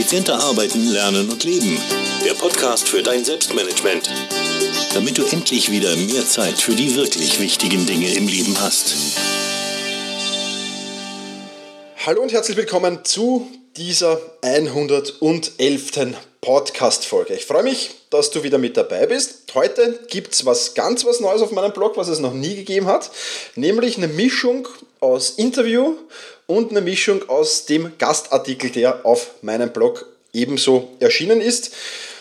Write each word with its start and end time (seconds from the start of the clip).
Effizienter 0.00 0.40
arbeiten, 0.40 0.86
lernen 0.86 1.28
und 1.28 1.44
leben. 1.44 1.78
Der 2.24 2.32
Podcast 2.32 2.88
für 2.88 3.02
dein 3.02 3.22
Selbstmanagement. 3.22 4.10
Damit 4.94 5.18
du 5.18 5.24
endlich 5.26 5.70
wieder 5.70 5.94
mehr 5.94 6.26
Zeit 6.26 6.54
für 6.54 6.72
die 6.72 6.96
wirklich 6.96 7.38
wichtigen 7.38 7.84
Dinge 7.84 8.14
im 8.14 8.26
Leben 8.26 8.58
hast. 8.58 8.94
Hallo 12.06 12.22
und 12.22 12.32
herzlich 12.32 12.56
willkommen 12.56 13.04
zu 13.04 13.46
dieser 13.76 14.18
111. 14.40 15.90
Podcast-Folge. 16.40 17.34
Ich 17.34 17.44
freue 17.44 17.62
mich, 17.62 17.90
dass 18.08 18.30
du 18.30 18.42
wieder 18.42 18.56
mit 18.56 18.78
dabei 18.78 19.06
bist. 19.06 19.54
Heute 19.54 20.00
gibt 20.08 20.32
es 20.32 20.46
was 20.46 20.72
ganz 20.72 21.04
was 21.04 21.20
Neues 21.20 21.42
auf 21.42 21.52
meinem 21.52 21.72
Blog, 21.72 21.98
was 21.98 22.08
es 22.08 22.20
noch 22.20 22.32
nie 22.32 22.56
gegeben 22.56 22.86
hat, 22.86 23.10
nämlich 23.54 23.98
eine 23.98 24.08
Mischung 24.08 24.66
aus 25.00 25.30
Interview 25.30 25.96
und 26.50 26.72
eine 26.72 26.80
Mischung 26.80 27.28
aus 27.28 27.64
dem 27.66 27.92
Gastartikel, 27.96 28.70
der 28.70 29.06
auf 29.06 29.30
meinem 29.40 29.70
Blog 29.70 30.06
ebenso 30.32 30.88
erschienen 30.98 31.40
ist. 31.40 31.70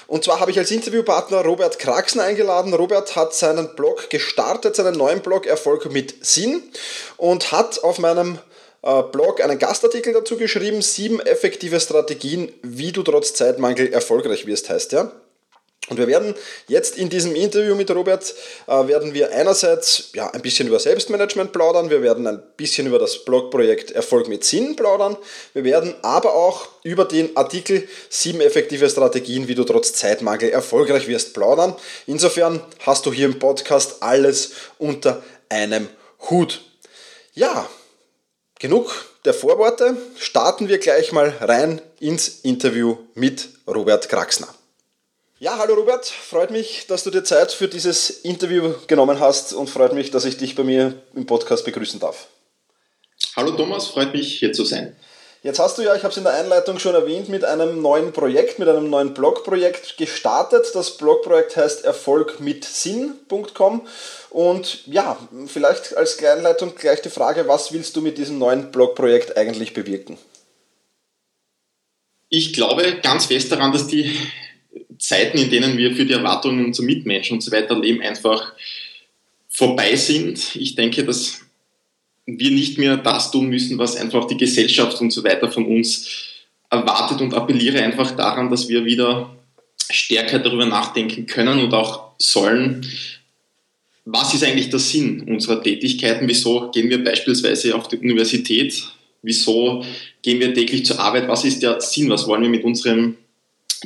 Und 0.06 0.24
zwar 0.24 0.40
habe 0.40 0.52
ich 0.52 0.60
als 0.60 0.70
Interviewpartner 0.70 1.44
Robert 1.44 1.80
Kraxner 1.80 2.24
eingeladen. 2.24 2.76
Robert 2.76 3.16
hat 3.16 3.34
seinen 3.34 3.76
Blog 3.76 4.12
gestartet, 4.12 4.76
seinen 4.76 4.96
neuen 4.96 5.22
Blog 5.22 5.48
Erfolg 5.48 5.92
mit 5.92 6.24
Sinn 6.24 6.62
und 7.18 7.52
hat 7.52 7.84
auf 7.84 7.98
meinem 7.98 8.38
äh, 8.84 9.02
Blog 9.02 9.42
einen 9.42 9.58
Gastartikel 9.58 10.14
dazu 10.14 10.38
geschrieben, 10.38 10.84
sieben 10.84 11.20
effektive 11.22 11.80
Strategien, 11.80 12.52
wie 12.62 12.92
du 12.92 13.02
trotz 13.02 13.34
Zeitmangel 13.34 13.92
erfolgreich 13.92 14.46
wirst, 14.46 14.70
heißt 14.70 14.92
der. 14.92 15.12
Und 15.90 15.98
wir 15.98 16.08
werden 16.08 16.36
jetzt 16.68 16.98
in 16.98 17.10
diesem 17.10 17.36
Interview 17.36 17.76
mit 17.76 17.90
Robert, 17.90 18.34
äh, 18.68 18.88
werden 18.88 19.14
wir 19.14 19.32
einerseits 19.32 20.12
ja, 20.14 20.30
ein 20.30 20.42
bisschen 20.42 20.68
über 20.68 20.80
Selbstmanagement 20.80 21.52
plaudern, 21.52 21.90
wir 21.90 22.02
werden 22.02 22.28
ein 22.28 22.42
bisschen 22.58 22.88
über 22.88 23.00
das 23.00 23.26
Blogprojekt 23.26 23.92
Erfolg 23.92 24.28
mit 24.28 24.44
Sinn 24.44 24.76
plaudern, 24.76 25.18
wir 25.54 25.64
werden 25.64 25.96
aber 26.04 26.36
auch 26.36 26.68
über 26.84 27.06
den 27.06 27.36
Artikel 27.36 27.88
sieben 28.10 28.42
effektive 28.42 28.90
Strategien, 28.90 29.48
wie 29.48 29.56
du 29.56 29.64
trotz 29.64 29.94
Zeitmangel 29.94 30.50
erfolgreich 30.50 31.08
wirst, 31.08 31.34
plaudern. 31.34 31.76
Insofern 32.06 32.62
hast 32.86 33.06
du 33.06 33.12
hier 33.12 33.26
im 33.26 33.40
Podcast 33.40 34.02
alles 34.02 34.52
unter 34.78 35.24
einem 35.50 35.90
Hut. 36.30 36.62
Ja, 37.34 37.68
genug 38.60 38.94
der 39.26 39.34
Vorworte, 39.34 39.98
starten 40.18 40.70
wir 40.70 40.78
gleich 40.78 41.12
mal 41.12 41.34
rein 41.42 41.82
ins 42.00 42.40
Interview 42.44 42.98
mit 43.16 43.50
Robert 43.68 44.08
Kraxner. 44.08 44.59
Ja, 45.42 45.58
hallo 45.58 45.76
Robert, 45.76 46.06
freut 46.06 46.52
mich, 46.52 46.86
dass 46.88 47.06
du 47.06 47.12
dir 47.12 47.24
Zeit 47.24 47.54
für 47.54 47.70
dieses 47.70 48.10
Interview 48.10 48.74
genommen 48.88 49.22
hast 49.22 49.54
und 49.54 49.70
freut 49.70 49.94
mich, 49.94 50.12
dass 50.12 50.26
ich 50.26 50.36
dich 50.36 50.54
bei 50.54 50.66
mir 50.66 51.02
im 51.16 51.26
Podcast 51.26 51.64
begrüßen 51.64 51.98
darf. 51.98 52.28
Hallo 53.38 53.52
Thomas, 53.52 53.88
freut 53.88 54.12
mich 54.12 54.38
hier 54.38 54.52
zu 54.52 54.66
sein. 54.66 54.98
Jetzt 55.42 55.60
hast 55.60 55.78
du 55.78 55.82
ja, 55.82 55.96
ich 55.96 56.04
habe 56.04 56.12
es 56.12 56.18
in 56.18 56.26
der 56.26 56.34
Einleitung 56.34 56.78
schon 56.78 56.94
erwähnt, 56.94 57.30
mit 57.30 57.46
einem 57.46 57.82
neuen 57.82 58.12
Projekt, 58.12 58.60
mit 58.60 58.68
einem 58.68 58.90
neuen 58.90 59.14
Blogprojekt 59.14 59.96
gestartet. 59.96 60.72
Das 60.74 60.98
Blogprojekt 60.98 61.56
heißt 61.56 61.86
erfolgmitsinn.com 61.86 63.88
und 64.32 64.88
ja, 64.88 65.18
vielleicht 65.48 65.96
als 65.96 66.22
Einleitung 66.22 66.76
gleich 66.76 67.02
die 67.02 67.10
Frage, 67.10 67.48
was 67.48 67.72
willst 67.72 67.96
du 67.96 68.02
mit 68.02 68.18
diesem 68.18 68.40
neuen 68.40 68.72
Blogprojekt 68.72 69.38
eigentlich 69.38 69.74
bewirken? 69.74 70.18
Ich 72.28 72.52
glaube 72.52 73.00
ganz 73.02 73.28
fest 73.28 73.54
daran, 73.54 73.72
dass 73.72 73.88
die 73.88 74.20
Zeiten, 75.00 75.38
in 75.38 75.50
denen 75.50 75.78
wir 75.78 75.96
für 75.96 76.06
die 76.06 76.14
Erwartungen 76.14 76.66
unserer 76.66 76.86
Mitmenschen 76.86 77.36
und 77.36 77.42
so 77.42 77.52
weiter 77.52 77.80
leben, 77.80 78.02
einfach 78.02 78.54
vorbei 79.48 79.96
sind. 79.96 80.56
Ich 80.56 80.76
denke, 80.76 81.04
dass 81.04 81.42
wir 82.26 82.52
nicht 82.52 82.78
mehr 82.78 82.98
das 82.98 83.32
tun 83.32 83.48
müssen, 83.48 83.78
was 83.78 83.96
einfach 83.96 84.28
die 84.28 84.38
Gesellschaft 84.38 85.02
und 85.02 85.12
so 85.12 85.24
weiter 85.24 85.52
von 85.52 85.66
uns 85.66 86.08
erwartet 86.70 87.22
und 87.22 87.34
appelliere 87.34 87.82
einfach 87.82 88.12
daran, 88.12 88.50
dass 88.50 88.70
wir 88.70 88.86
wieder 88.86 89.36
stärker 89.90 90.40
darüber 90.40 90.66
nachdenken 90.66 91.26
können 91.26 91.60
und 91.60 91.74
auch 91.74 92.12
sollen, 92.20 92.86
was 94.06 94.34
ist 94.34 94.44
eigentlich 94.44 94.70
der 94.70 94.80
Sinn 94.80 95.22
unserer 95.22 95.62
Tätigkeiten? 95.62 96.28
Wieso 96.28 96.70
gehen 96.72 96.90
wir 96.90 97.04
beispielsweise 97.04 97.76
auf 97.76 97.88
die 97.88 97.98
Universität? 97.98 98.84
Wieso 99.22 99.84
gehen 100.22 100.40
wir 100.40 100.54
täglich 100.54 100.86
zur 100.86 101.00
Arbeit? 101.00 101.28
Was 101.28 101.46
ist 101.46 101.62
der 101.62 101.80
Sinn? 101.82 102.10
Was 102.10 102.28
wollen 102.28 102.42
wir 102.42 102.50
mit 102.50 102.64
unserem 102.64 103.18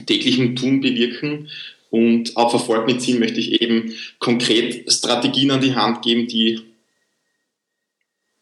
täglichen 0.05 0.55
Tun 0.55 0.81
bewirken. 0.81 1.49
Und 1.89 2.35
auf 2.37 2.53
Erfolg 2.53 2.87
mit 2.87 3.01
Ziel 3.01 3.19
möchte 3.19 3.39
ich 3.39 3.61
eben 3.61 3.93
konkret 4.19 4.91
Strategien 4.91 5.51
an 5.51 5.61
die 5.61 5.75
Hand 5.75 6.01
geben, 6.01 6.27
die 6.27 6.61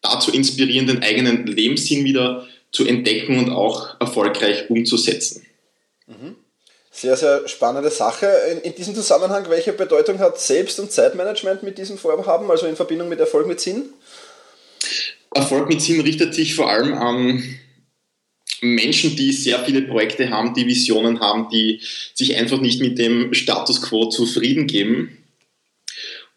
dazu 0.01 0.31
inspirieren, 0.31 0.87
den 0.87 1.03
eigenen 1.03 1.45
Lebenssinn 1.45 2.03
wieder 2.05 2.47
zu 2.71 2.85
entdecken 2.85 3.37
und 3.37 3.49
auch 3.49 3.99
erfolgreich 3.99 4.69
umzusetzen. 4.69 5.45
Mhm. 6.07 6.35
Sehr, 6.91 7.15
sehr 7.15 7.47
spannende 7.47 7.89
Sache. 7.89 8.27
In, 8.51 8.59
in, 8.59 8.75
diesem 8.75 8.95
Zusammenhang, 8.95 9.49
welche 9.49 9.73
Bedeutung 9.73 10.19
hat 10.19 10.39
Selbst- 10.39 10.79
und 10.79 10.91
Zeitmanagement 10.91 11.63
mit 11.63 11.77
diesem 11.77 11.97
Vorhaben, 11.97 12.49
also 12.51 12.67
in 12.67 12.75
Verbindung 12.75 13.09
mit 13.09 13.19
Erfolg 13.19 13.47
mit 13.47 13.59
Sinn? 13.59 13.89
Erfolg 15.33 15.69
mit 15.69 15.81
Sinn 15.81 16.01
richtet 16.01 16.35
sich 16.35 16.55
vor 16.55 16.69
allem 16.69 16.93
an 16.93 17.43
Menschen, 18.61 19.15
die 19.15 19.31
sehr 19.31 19.59
viele 19.65 19.81
Projekte 19.81 20.29
haben, 20.29 20.53
die 20.53 20.67
Visionen 20.67 21.19
haben, 21.19 21.49
die 21.49 21.81
sich 22.13 22.35
einfach 22.37 22.61
nicht 22.61 22.79
mit 22.79 22.97
dem 22.99 23.33
Status 23.33 23.81
quo 23.81 24.09
zufrieden 24.09 24.67
geben. 24.67 25.17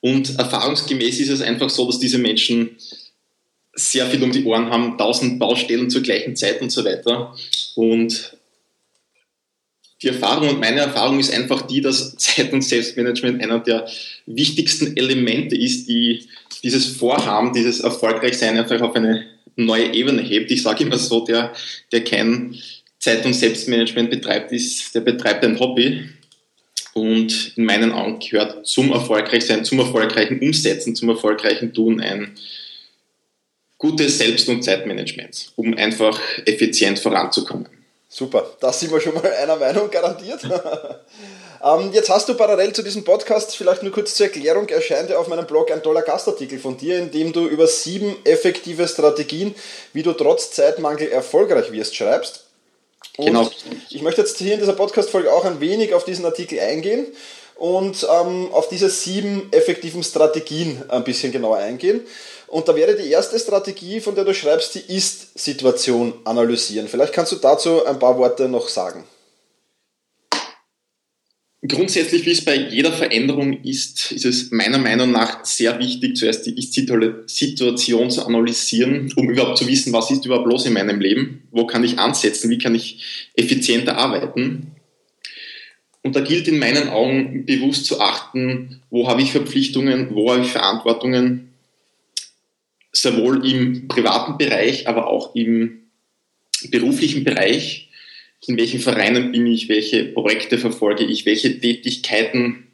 Und 0.01 0.39
erfahrungsgemäß 0.39 1.21
ist 1.21 1.29
es 1.29 1.43
einfach 1.43 1.71
so, 1.71 1.87
dass 1.87 1.99
diese 1.99 2.19
Menschen 2.19 2.77
sehr 3.75 4.07
viel 4.07 4.23
um 4.23 4.33
die 4.33 4.45
Ohren 4.45 4.71
haben, 4.71 4.97
tausend 4.97 5.39
Baustellen 5.39 5.91
zur 5.91 6.03
gleichen 6.03 6.37
Zeit 6.37 6.61
und 6.62 6.71
so 6.71 6.85
weiter. 6.85 7.35
Und 7.75 8.37
die 10.03 10.09
Erfahrung 10.09 10.51
und 10.51 10.61
meine 10.61 10.81
Erfahrung 10.81 11.19
ist 11.19 11.33
einfach 11.33 11.62
die, 11.62 11.81
dass 11.81 12.17
Zeit- 12.17 12.53
und 12.53 12.62
Selbstmanagement 12.62 13.43
einer 13.43 13.61
der 13.61 13.89
wichtigsten 14.27 14.97
Elemente 14.97 15.56
ist, 15.56 15.89
die 15.89 16.27
dieses 16.62 16.87
Vorhaben, 16.87 17.53
dieses 17.53 17.81
Erfolgreichsein 17.81 18.56
einfach 18.56 18.81
auf 18.81 18.95
eine 18.95 19.34
neue 19.57 19.93
Ebene 19.93 20.23
hebt. 20.23 20.51
Ich 20.51 20.63
sage 20.63 20.85
immer 20.85 20.99
so, 20.99 21.25
der, 21.25 21.53
der 21.93 22.05
kein 22.05 22.57
Zeit- 22.99 23.25
und 23.25 23.35
Selbstmanagement 23.35 24.11
betreibt, 24.11 24.53
ist, 24.53 24.95
der 24.95 25.01
betreibt 25.01 25.45
ein 25.45 25.59
Hobby. 25.59 26.09
Und 26.95 27.57
in 27.57 27.65
meinen 27.65 27.93
Augen 27.93 28.21
gehört 28.21 28.67
zum 28.67 28.93
Erfolgreichsein, 28.93 29.65
zum 29.65 29.81
erfolgreichen 29.81 30.41
Umsetzen, 30.41 30.95
zum 30.95 31.09
erfolgreichen 31.09 31.75
Tun 31.75 32.01
ein 32.01 32.35
gutes 33.79 34.19
Selbst- 34.19 34.49
und 34.49 34.63
Zeitmanagement, 34.63 35.53
um 35.57 35.77
einfach 35.77 36.21
effizient 36.47 36.99
voranzukommen. 36.99 37.69
Super, 38.09 38.57
das 38.61 38.79
sind 38.79 38.93
wir 38.93 39.01
schon 39.01 39.15
mal 39.15 39.27
einer 39.27 39.57
Meinung 39.57 39.91
garantiert. 39.91 40.41
Ähm, 41.65 41.93
jetzt 41.95 42.11
hast 42.11 42.29
du 42.29 42.35
parallel 42.35 42.75
zu 42.75 42.83
diesem 42.83 43.05
Podcast, 43.05 43.57
vielleicht 43.57 43.83
nur 43.83 43.91
kurz 43.91 44.15
zur 44.15 44.27
Erklärung, 44.27 44.69
erscheint 44.69 45.09
ja 45.09 45.19
auf 45.19 45.29
meinem 45.29 45.47
Blog 45.47 45.71
ein 45.73 45.83
toller 45.83 46.03
Gastartikel 46.03 46.59
von 46.59 46.77
dir, 46.77 46.99
in 46.99 47.11
dem 47.11 47.33
du 47.33 47.47
über 47.47 47.67
sieben 47.67 48.17
effektive 48.25 48.87
Strategien, 48.87 49.55
wie 49.95 50.03
du 50.03 50.13
trotz 50.13 50.51
Zeitmangel 50.51 51.09
erfolgreich 51.09 51.73
wirst, 51.73 51.97
schreibst. 51.97 52.45
Und 53.17 53.27
genau. 53.27 53.51
ich 53.89 54.03
möchte 54.03 54.21
jetzt 54.21 54.37
hier 54.37 54.53
in 54.53 54.61
dieser 54.61 54.75
Podcast-Folge 54.75 55.33
auch 55.33 55.47
ein 55.47 55.61
wenig 55.61 55.95
auf 55.95 56.05
diesen 56.05 56.27
Artikel 56.27 56.61
eingehen 56.61 57.07
und 57.57 58.07
ähm, 58.11 58.53
auf 58.53 58.69
diese 58.69 58.91
sieben 58.91 59.51
effektiven 59.51 60.03
Strategien 60.03 60.83
ein 60.89 61.05
bisschen 61.05 61.33
genauer 61.33 61.59
eingehen. 61.59 62.03
Und 62.47 62.69
da 62.69 62.77
wäre 62.77 62.95
die 62.95 63.11
erste 63.11 63.39
Strategie, 63.39 64.01
von 64.01 64.15
der 64.15 64.25
du 64.25 64.35
schreibst, 64.35 64.75
die 64.75 64.95
Ist-Situation 64.95 66.13
analysieren. 66.25 66.89
Vielleicht 66.89 67.15
kannst 67.15 67.33
du 67.33 67.37
dazu 67.37 67.87
ein 67.87 67.99
paar 67.99 68.19
Worte 68.19 68.49
noch 68.49 68.69
sagen. 68.69 69.07
Grundsätzlich, 71.67 72.27
wie 72.27 72.33
es 72.33 72.45
bei 72.45 72.57
jeder 72.57 72.93
Veränderung 72.93 73.63
ist, 73.63 74.13
ist 74.13 74.27
es 74.27 74.51
meiner 74.51 74.77
Meinung 74.77 75.13
nach 75.13 75.47
sehr 75.47 75.79
wichtig, 75.79 76.15
zuerst 76.15 76.45
die 76.45 76.61
Situation 76.61 78.11
zu 78.11 78.27
analysieren, 78.27 79.11
um 79.17 79.31
überhaupt 79.31 79.56
zu 79.56 79.67
wissen, 79.67 79.91
was 79.94 80.11
ist 80.11 80.27
überhaupt 80.27 80.47
los 80.47 80.67
in 80.67 80.75
meinem 80.75 81.00
Leben, 81.00 81.44
wo 81.53 81.67
kann 81.67 81.83
ich 81.83 81.99
ansetzen, 81.99 82.50
wie 82.50 82.59
kann 82.59 82.75
ich 82.75 83.31
effizienter 83.35 83.97
arbeiten. 83.97 84.73
Und 86.03 86.17
da 86.17 86.21
gilt 86.21 86.49
in 86.49 86.59
meinen 86.59 86.91
Augen 86.91 87.47
bewusst 87.47 87.87
zu 87.87 87.99
achten, 87.99 88.83
wo 88.91 89.09
habe 89.09 89.23
ich 89.23 89.33
Verpflichtungen, 89.33 90.15
wo 90.15 90.31
habe 90.31 90.43
ich 90.43 90.50
Verantwortungen, 90.50 91.55
sowohl 92.93 93.49
im 93.49 93.88
privaten 93.88 94.37
Bereich, 94.37 94.87
aber 94.87 95.06
auch 95.06 95.35
im 95.35 95.81
beruflichen 96.71 97.25
Bereich 97.25 97.88
in 98.49 98.56
welchen 98.56 98.81
Vereinen 98.81 99.32
bin 99.32 99.46
ich, 99.46 99.69
welche 99.69 100.05
Projekte 100.05 100.58
verfolge 100.58 101.05
ich, 101.05 101.26
welche 101.26 101.58
Tätigkeiten 101.58 102.69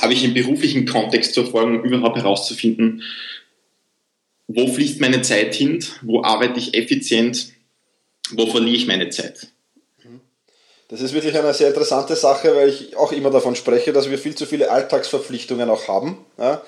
habe 0.00 0.12
ich 0.12 0.24
im 0.24 0.34
beruflichen 0.34 0.86
Kontext 0.86 1.34
zu 1.34 1.42
erfolgen, 1.42 1.80
um 1.80 1.84
überhaupt 1.84 2.16
herauszufinden, 2.16 3.02
wo 4.48 4.66
fließt 4.66 5.00
meine 5.00 5.22
Zeit 5.22 5.54
hin, 5.54 5.84
wo 6.02 6.22
arbeite 6.22 6.58
ich 6.58 6.74
effizient, 6.74 7.48
wo 8.32 8.46
verliere 8.46 8.76
ich 8.76 8.86
meine 8.86 9.08
Zeit. 9.10 9.48
Das 10.88 11.00
ist 11.00 11.14
wirklich 11.14 11.36
eine 11.36 11.54
sehr 11.54 11.68
interessante 11.68 12.14
Sache, 12.14 12.54
weil 12.54 12.68
ich 12.68 12.96
auch 12.96 13.10
immer 13.12 13.30
davon 13.30 13.56
spreche, 13.56 13.92
dass 13.92 14.10
wir 14.10 14.18
viel 14.18 14.34
zu 14.34 14.46
viele 14.46 14.70
Alltagsverpflichtungen 14.70 15.70
auch 15.70 15.88
haben. 15.88 16.18
Ja? 16.38 16.62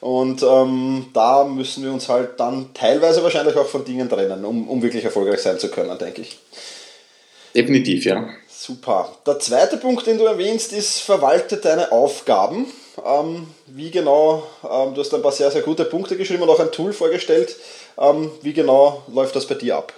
Und 0.00 0.42
ähm, 0.42 1.06
da 1.12 1.44
müssen 1.44 1.84
wir 1.84 1.92
uns 1.92 2.08
halt 2.08 2.40
dann 2.40 2.74
teilweise 2.74 3.22
wahrscheinlich 3.22 3.56
auch 3.56 3.68
von 3.68 3.84
Dingen 3.84 4.08
trennen, 4.08 4.44
um, 4.44 4.68
um 4.68 4.82
wirklich 4.82 5.04
erfolgreich 5.04 5.40
sein 5.40 5.58
zu 5.58 5.70
können, 5.70 5.96
denke 5.98 6.22
ich. 6.22 6.38
Definitiv, 7.54 8.04
ja. 8.04 8.28
Super. 8.48 9.16
Der 9.26 9.38
zweite 9.38 9.78
Punkt, 9.78 10.06
den 10.06 10.18
du 10.18 10.24
erwähnst, 10.24 10.72
ist, 10.72 11.00
verwalte 11.00 11.56
deine 11.56 11.92
Aufgaben. 11.92 12.66
Ähm, 13.04 13.46
wie 13.66 13.90
genau, 13.90 14.46
ähm, 14.62 14.94
du 14.94 15.00
hast 15.00 15.14
ein 15.14 15.22
paar 15.22 15.32
sehr, 15.32 15.50
sehr 15.50 15.62
gute 15.62 15.84
Punkte 15.84 16.16
geschrieben 16.16 16.42
und 16.42 16.50
auch 16.50 16.60
ein 16.60 16.70
Tool 16.70 16.92
vorgestellt. 16.92 17.56
Ähm, 17.98 18.30
wie 18.42 18.52
genau 18.52 19.02
läuft 19.12 19.34
das 19.34 19.46
bei 19.46 19.54
dir 19.54 19.76
ab? 19.76 19.94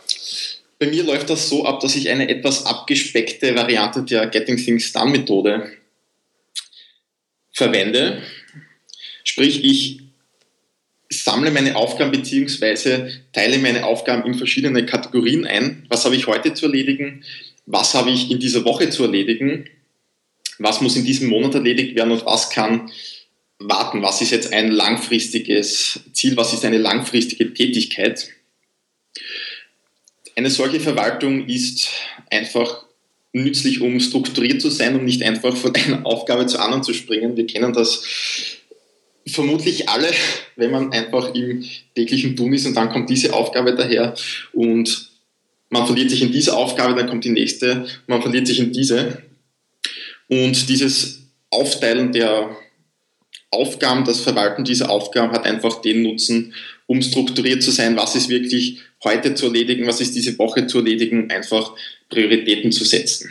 Bei 0.78 0.87
mir 0.87 1.04
läuft 1.04 1.31
das 1.31 1.49
so 1.49 1.64
ab, 1.64 1.81
dass 1.81 1.94
ich 1.96 2.08
eine 2.08 2.28
etwas 2.28 2.66
abgespeckte 2.66 3.54
Variante 3.54 4.02
der 4.02 4.26
Getting 4.26 4.56
Things 4.56 4.93
Done 4.93 5.10
Methode 5.10 5.72
verwende. 7.52 8.22
Sprich, 9.25 9.64
ich 9.64 10.01
sammle 11.12 11.50
meine 11.50 11.76
Aufgaben 11.76 12.11
bzw. 12.12 13.11
teile 13.32 13.59
meine 13.59 13.85
Aufgaben 13.85 14.25
in 14.26 14.35
verschiedene 14.35 14.87
Kategorien 14.87 15.47
ein. 15.47 15.87
Was 15.88 16.05
habe 16.05 16.17
ich 16.17 16.26
heute 16.26 16.55
zu 16.55 16.67
erledigen? 16.67 17.25
Was 17.67 17.94
habe 17.94 18.11
ich 18.11 18.31
in 18.31 18.38
dieser 18.38 18.64
Woche 18.64 18.91
zu 18.91 19.05
erledigen? 19.05 19.67
Was 20.59 20.81
muss 20.81 20.97
in 20.97 21.05
diesem 21.05 21.29
Monat 21.29 21.55
erledigt 21.55 21.97
werden 21.97 22.12
und 22.12 22.26
was 22.26 22.50
kann 22.50 22.91
warten? 23.59 24.03
Was 24.03 24.20
ist 24.20 24.31
jetzt 24.31 24.53
ein 24.53 24.70
langfristiges 24.70 26.00
Ziel? 26.12 26.37
Was 26.37 26.53
ist 26.53 26.64
eine 26.64 26.79
langfristige 26.79 27.53
Tätigkeit? 27.53 28.29
Eine 30.35 30.50
solche 30.50 30.81
Verwaltung 30.81 31.47
ist 31.49 31.91
einfach 32.31 32.85
nützlich, 33.32 33.81
um 33.81 33.99
strukturiert 34.00 34.61
zu 34.61 34.70
sein 34.70 34.94
und 34.94 35.05
nicht 35.05 35.23
einfach 35.23 35.56
von 35.56 35.75
einer 35.76 36.06
Aufgabe 36.06 36.47
zur 36.47 36.61
anderen 36.61 36.82
zu 36.82 36.94
springen. 36.94 37.37
Wir 37.37 37.47
kennen 37.47 37.73
das 37.73 38.05
vermutlich 39.27 39.89
alle, 39.89 40.09
wenn 40.57 40.71
man 40.71 40.93
einfach 40.93 41.35
im 41.35 41.65
täglichen 41.95 42.37
Tun 42.37 42.53
ist 42.53 42.67
und 42.67 42.75
dann 42.75 42.91
kommt 42.91 43.11
diese 43.11 43.33
Aufgabe 43.33 43.75
daher 43.75 44.15
und 44.53 45.11
man 45.71 45.87
verliert 45.87 46.11
sich 46.11 46.23
in 46.23 46.33
diese 46.33 46.57
Aufgabe, 46.57 46.95
dann 46.95 47.09
kommt 47.09 47.25
die 47.25 47.31
nächste, 47.31 47.87
man 48.07 48.21
verliert 48.21 48.47
sich 48.47 48.59
in 48.59 48.73
diese. 48.73 49.23
Und 50.29 50.69
dieses 50.69 51.23
Aufteilen 51.51 52.13
der 52.13 52.57
Aufgaben, 53.51 54.05
das 54.05 54.21
Verwalten 54.21 54.65
dieser 54.65 54.91
Aufgaben 54.91 55.33
hat 55.33 55.45
einfach 55.45 55.81
den 55.83 56.03
Nutzen, 56.03 56.55
um 56.87 57.01
strukturiert 57.03 57.63
zu 57.63 57.71
sein, 57.71 57.97
was 57.97 58.15
ist 58.15 58.29
wirklich 58.29 58.81
heute 59.05 59.35
zu 59.35 59.47
erledigen, 59.47 59.87
was 59.87 60.01
ist 60.01 60.15
diese 60.15 60.39
Woche 60.39 60.67
zu 60.67 60.79
erledigen, 60.79 61.31
einfach 61.31 61.75
Prioritäten 62.09 62.73
zu 62.73 62.85
setzen. 62.85 63.31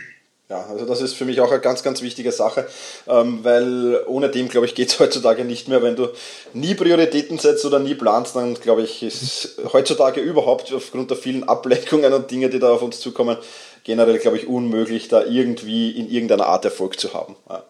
Ja, 0.52 0.66
also 0.70 0.86
das 0.86 1.00
ist 1.00 1.14
für 1.14 1.24
mich 1.24 1.40
auch 1.40 1.50
eine 1.50 1.62
ganz, 1.62 1.82
ganz 1.82 2.02
wichtige 2.02 2.34
Sache, 2.34 2.68
ähm, 3.08 3.40
weil 3.44 4.04
ohne 4.06 4.28
dem, 4.28 4.50
glaube 4.50 4.66
ich, 4.66 4.76
geht 4.76 4.90
es 4.90 5.00
heutzutage 5.00 5.46
nicht 5.46 5.70
mehr. 5.70 5.82
Wenn 5.82 5.96
du 5.96 6.10
nie 6.54 6.76
Prioritäten 6.76 7.40
setzt 7.40 7.64
oder 7.64 7.80
nie 7.80 7.96
planst, 7.96 8.36
dann 8.36 8.56
glaube 8.56 8.84
ich, 8.84 9.02
ist 9.02 9.62
heutzutage 9.72 10.20
überhaupt 10.20 10.74
aufgrund 10.74 11.10
der 11.10 11.16
vielen 11.16 11.46
Ablenkungen 11.46 12.12
und 12.12 12.30
Dinge, 12.30 12.50
die 12.50 12.60
da 12.60 12.72
auf 12.72 12.82
uns 12.82 13.00
zukommen, 13.00 13.38
generell, 13.86 14.20
glaube 14.20 14.36
ich, 14.36 14.46
unmöglich, 14.46 15.08
da 15.08 15.24
irgendwie 15.24 15.92
in 15.92 16.12
irgendeiner 16.12 16.48
Art 16.48 16.66
Erfolg 16.66 17.00
zu 17.00 17.14
haben. 17.14 17.38
Ja. 17.50 17.64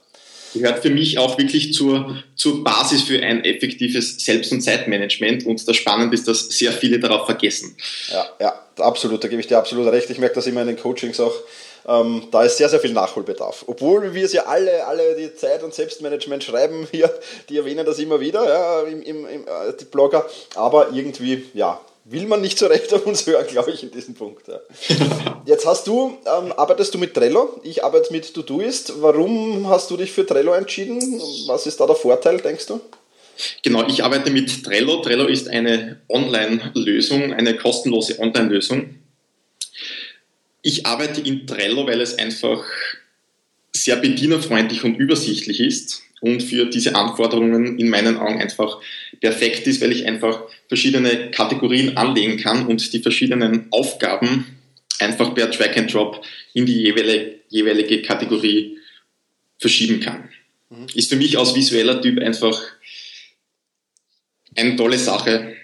Gehört 0.55 0.79
für 0.79 0.89
mich 0.89 1.19
auch 1.19 1.37
wirklich 1.37 1.73
zur, 1.73 2.17
zur 2.35 2.63
Basis 2.63 3.03
für 3.03 3.21
ein 3.21 3.45
effektives 3.45 4.25
Selbst- 4.25 4.51
und 4.51 4.61
Zeitmanagement 4.61 5.45
und 5.45 5.65
das 5.67 5.75
Spannende 5.75 6.15
ist, 6.15 6.27
dass 6.27 6.49
sehr 6.49 6.71
viele 6.71 6.99
darauf 6.99 7.27
vergessen. 7.27 7.77
Ja, 8.11 8.25
ja, 8.39 8.59
absolut, 8.77 9.23
da 9.23 9.27
gebe 9.27 9.39
ich 9.39 9.47
dir 9.47 9.59
absolut 9.59 9.87
recht. 9.93 10.09
Ich 10.09 10.17
merke 10.17 10.35
das 10.35 10.47
immer 10.47 10.61
in 10.61 10.67
den 10.67 10.77
Coachings 10.77 11.19
auch 11.19 11.35
ähm, 11.87 12.27
da 12.31 12.43
ist 12.43 12.57
sehr, 12.57 12.69
sehr 12.69 12.79
viel 12.79 12.93
Nachholbedarf. 12.93 13.65
Obwohl 13.67 14.13
wir 14.13 14.25
es 14.25 14.33
ja 14.33 14.45
alle, 14.45 14.85
alle 14.85 15.15
die 15.15 15.35
Zeit- 15.35 15.63
und 15.63 15.73
Selbstmanagement 15.73 16.43
schreiben 16.43 16.87
hier, 16.91 17.09
die 17.49 17.57
erwähnen 17.57 17.85
das 17.85 17.99
immer 17.99 18.19
wieder, 18.19 18.47
ja, 18.47 18.81
im, 18.81 19.01
im, 19.01 19.25
im, 19.25 19.41
äh, 19.43 19.73
die 19.79 19.85
Blogger, 19.85 20.25
aber 20.55 20.89
irgendwie, 20.93 21.45
ja, 21.53 21.79
will 22.05 22.25
man 22.27 22.41
nicht 22.41 22.57
so 22.57 22.67
recht 22.67 22.93
auf 22.93 23.05
uns 23.05 23.25
hören, 23.25 23.45
glaube 23.49 23.71
ich, 23.71 23.83
in 23.83 23.91
diesem 23.91 24.15
Punkt. 24.15 24.47
Ja. 24.47 24.59
Jetzt 25.45 25.65
hast 25.65 25.87
du, 25.87 26.17
ähm, 26.25 26.51
arbeitest 26.55 26.93
du 26.93 26.97
mit 26.97 27.13
Trello, 27.13 27.59
ich 27.63 27.83
arbeite 27.83 28.11
mit 28.11 28.33
Todoist. 28.33 29.01
Warum 29.01 29.67
hast 29.69 29.89
du 29.91 29.97
dich 29.97 30.11
für 30.11 30.25
Trello 30.25 30.53
entschieden? 30.53 30.99
Was 31.47 31.65
ist 31.67 31.79
da 31.79 31.87
der 31.87 31.95
Vorteil, 31.95 32.37
denkst 32.37 32.67
du? 32.67 32.79
Genau, 33.63 33.83
ich 33.87 34.03
arbeite 34.03 34.29
mit 34.29 34.63
Trello. 34.63 35.01
Trello 35.01 35.25
ist 35.25 35.47
eine 35.47 36.01
Online-Lösung, 36.09 37.33
eine 37.33 37.55
kostenlose 37.55 38.19
Online-Lösung 38.19 39.00
ich 40.61 40.85
arbeite 40.85 41.21
in 41.21 41.47
Trello, 41.47 41.87
weil 41.87 42.01
es 42.01 42.17
einfach 42.17 42.63
sehr 43.73 43.95
bedienerfreundlich 43.95 44.83
und 44.83 44.95
übersichtlich 44.95 45.59
ist 45.59 46.03
und 46.19 46.43
für 46.43 46.65
diese 46.65 46.95
Anforderungen 46.95 47.79
in 47.79 47.89
meinen 47.89 48.17
Augen 48.17 48.39
einfach 48.39 48.79
perfekt 49.19 49.65
ist, 49.67 49.81
weil 49.81 49.91
ich 49.91 50.05
einfach 50.05 50.43
verschiedene 50.67 51.31
Kategorien 51.31 51.97
anlegen 51.97 52.37
kann 52.37 52.67
und 52.67 52.93
die 52.93 52.99
verschiedenen 52.99 53.67
Aufgaben 53.71 54.45
einfach 54.99 55.33
per 55.33 55.49
Track 55.49 55.77
and 55.77 55.93
Drop 55.93 56.23
in 56.53 56.65
die 56.65 56.83
jeweilige, 56.83 57.39
jeweilige 57.49 58.01
Kategorie 58.03 58.77
verschieben 59.57 59.99
kann. 59.99 60.29
Mhm. 60.69 60.87
Ist 60.93 61.09
für 61.09 61.15
mich 61.15 61.37
als 61.37 61.55
visueller 61.55 62.01
Typ 62.01 62.19
einfach 62.19 62.61
eine 64.55 64.75
tolle 64.75 64.99
Sache, 64.99 65.55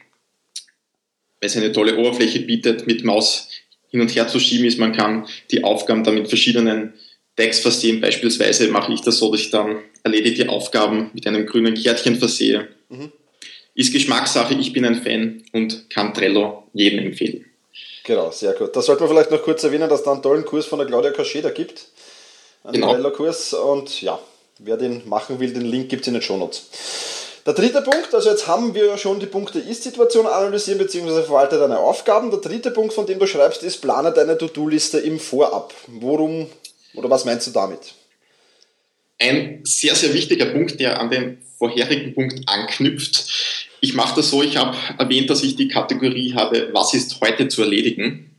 weil 1.39 1.49
es 1.49 1.57
eine 1.57 1.71
tolle 1.71 1.97
Oberfläche 1.97 2.39
bietet 2.39 2.87
mit 2.87 3.03
Maus 3.03 3.49
hin 3.89 4.01
und 4.01 4.15
her 4.15 4.27
zu 4.27 4.39
schieben 4.39 4.65
ist. 4.65 4.79
Man 4.79 4.93
kann 4.93 5.27
die 5.51 5.63
Aufgaben 5.63 6.03
dann 6.03 6.15
mit 6.15 6.27
verschiedenen 6.27 6.93
Tags 7.35 7.59
versehen. 7.59 8.01
Beispielsweise 8.01 8.67
mache 8.67 8.93
ich 8.93 9.01
das 9.01 9.17
so, 9.19 9.31
dass 9.31 9.41
ich 9.41 9.51
dann 9.51 9.77
erledigte 10.03 10.49
Aufgaben 10.49 11.11
mit 11.13 11.27
einem 11.27 11.45
grünen 11.45 11.75
Kärtchen 11.75 12.15
versehe. 12.15 12.67
Mhm. 12.89 13.11
Ist 13.75 13.93
Geschmackssache, 13.93 14.55
ich 14.55 14.73
bin 14.73 14.85
ein 14.85 14.95
Fan 14.95 15.43
und 15.53 15.89
kann 15.89 16.13
Trello 16.13 16.63
jedem 16.73 16.99
empfehlen. 16.99 17.45
Genau, 18.03 18.31
sehr 18.31 18.53
gut. 18.53 18.75
Da 18.75 18.81
sollte 18.81 19.03
man 19.03 19.11
vielleicht 19.11 19.31
noch 19.31 19.43
kurz 19.43 19.63
erwähnen, 19.63 19.89
dass 19.89 19.99
es 19.99 20.05
da 20.05 20.13
einen 20.13 20.23
tollen 20.23 20.45
Kurs 20.45 20.65
von 20.65 20.79
der 20.79 20.87
Claudia 20.87 21.11
Kascheda 21.11 21.49
gibt. 21.49 21.85
Einen 22.63 22.73
genau. 22.73 22.93
Trello-Kurs 22.93 23.53
und 23.53 24.01
ja, 24.01 24.19
wer 24.59 24.77
den 24.77 25.07
machen 25.07 25.39
will, 25.39 25.53
den 25.53 25.65
Link 25.65 25.89
gibt 25.89 26.01
es 26.03 26.07
in 26.07 26.13
den 26.13 26.23
Shownotes. 26.23 26.69
Der 27.47 27.53
dritte 27.53 27.81
Punkt, 27.81 28.13
also 28.13 28.29
jetzt 28.29 28.45
haben 28.45 28.75
wir 28.75 28.97
schon 28.97 29.21
die 29.21 29.25
Punkte 29.25 29.59
Ist-Situation 29.59 30.27
analysieren 30.27 30.79
bzw. 30.79 31.23
verwalte 31.23 31.57
deine 31.57 31.79
Aufgaben. 31.79 32.29
Der 32.29 32.41
dritte 32.41 32.71
Punkt, 32.71 32.91
von 32.91 33.05
dem 33.05 33.19
du 33.19 33.25
schreibst, 33.25 33.63
ist 33.63 33.81
plane 33.81 34.11
deine 34.11 34.37
To-Do-Liste 34.37 34.97
im 34.99 35.17
Vorab. 35.17 35.73
Worum 35.87 36.47
oder 36.93 37.09
was 37.09 37.23
meinst 37.23 37.47
du 37.47 37.51
damit? 37.51 37.93
Ein 39.17 39.61
sehr, 39.63 39.95
sehr 39.95 40.13
wichtiger 40.13 40.47
Punkt, 40.47 40.77
der 40.81 40.99
an 40.99 41.09
den 41.09 41.37
vorherigen 41.57 42.13
Punkt 42.13 42.41
anknüpft. 42.49 43.31
Ich 43.79 43.93
mache 43.93 44.17
das 44.17 44.29
so, 44.29 44.43
ich 44.43 44.57
habe 44.57 44.75
erwähnt, 44.97 45.29
dass 45.29 45.41
ich 45.41 45.55
die 45.55 45.69
Kategorie 45.69 46.33
habe, 46.33 46.67
was 46.73 46.93
ist 46.93 47.21
heute 47.21 47.47
zu 47.47 47.61
erledigen. 47.61 48.35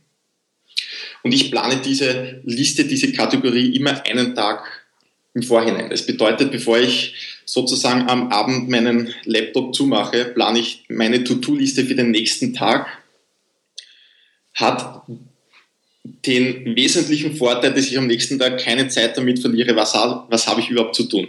Und 1.23 1.31
ich 1.31 1.49
plane 1.49 1.77
diese 1.77 2.41
Liste, 2.43 2.85
diese 2.85 3.11
Kategorie 3.11 3.75
immer 3.75 4.05
einen 4.05 4.35
Tag 4.35 4.78
im 5.33 5.43
Vorhinein. 5.43 5.89
Das 5.89 6.05
bedeutet, 6.05 6.51
bevor 6.51 6.79
ich 6.79 7.13
sozusagen 7.45 8.09
am 8.09 8.31
Abend 8.31 8.69
meinen 8.69 9.13
Laptop 9.25 9.75
zumache, 9.75 10.25
plane 10.25 10.59
ich 10.59 10.83
meine 10.89 11.23
To-Do-Liste 11.23 11.85
für 11.85 11.95
den 11.95 12.11
nächsten 12.11 12.53
Tag. 12.53 12.87
Hat 14.53 15.03
den 16.03 16.75
wesentlichen 16.75 17.35
Vorteil, 17.35 17.73
dass 17.73 17.87
ich 17.87 17.97
am 17.97 18.07
nächsten 18.07 18.39
Tag 18.39 18.59
keine 18.59 18.87
Zeit 18.87 19.17
damit 19.17 19.39
verliere, 19.39 19.75
was, 19.75 19.93
was 19.93 20.47
habe 20.47 20.61
ich 20.61 20.69
überhaupt 20.69 20.95
zu 20.95 21.03
tun. 21.03 21.27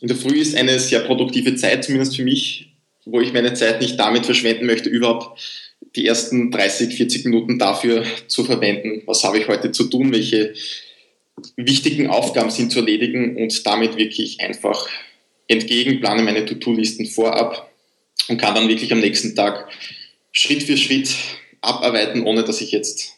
In 0.00 0.08
der 0.08 0.16
Früh 0.16 0.38
ist 0.38 0.54
eine 0.54 0.78
sehr 0.78 1.00
produktive 1.00 1.56
Zeit, 1.56 1.84
zumindest 1.84 2.16
für 2.16 2.24
mich, 2.24 2.74
wo 3.04 3.20
ich 3.20 3.32
meine 3.32 3.54
Zeit 3.54 3.80
nicht 3.80 3.98
damit 3.98 4.26
verschwenden 4.26 4.66
möchte, 4.66 4.88
überhaupt 4.88 5.40
die 5.96 6.06
ersten 6.06 6.50
30, 6.50 6.94
40 6.94 7.24
Minuten 7.26 7.58
dafür 7.58 8.04
zu 8.26 8.44
verwenden, 8.44 9.02
was 9.06 9.24
habe 9.24 9.38
ich 9.38 9.48
heute 9.48 9.70
zu 9.70 9.84
tun, 9.84 10.12
welche 10.12 10.54
wichtigen 11.56 12.08
Aufgaben 12.08 12.50
sind 12.50 12.72
zu 12.72 12.80
erledigen 12.80 13.36
und 13.36 13.66
damit 13.66 13.96
wirklich 13.96 14.40
einfach 14.40 14.88
entgegenplane 15.48 16.22
meine 16.22 16.46
To-Do-Listen 16.46 17.06
vorab 17.06 17.70
und 18.28 18.38
kann 18.38 18.54
dann 18.54 18.68
wirklich 18.68 18.92
am 18.92 19.00
nächsten 19.00 19.34
Tag 19.34 19.68
Schritt 20.32 20.62
für 20.62 20.76
Schritt 20.76 21.14
abarbeiten, 21.60 22.26
ohne 22.26 22.44
dass 22.44 22.60
ich 22.60 22.72
jetzt 22.72 23.14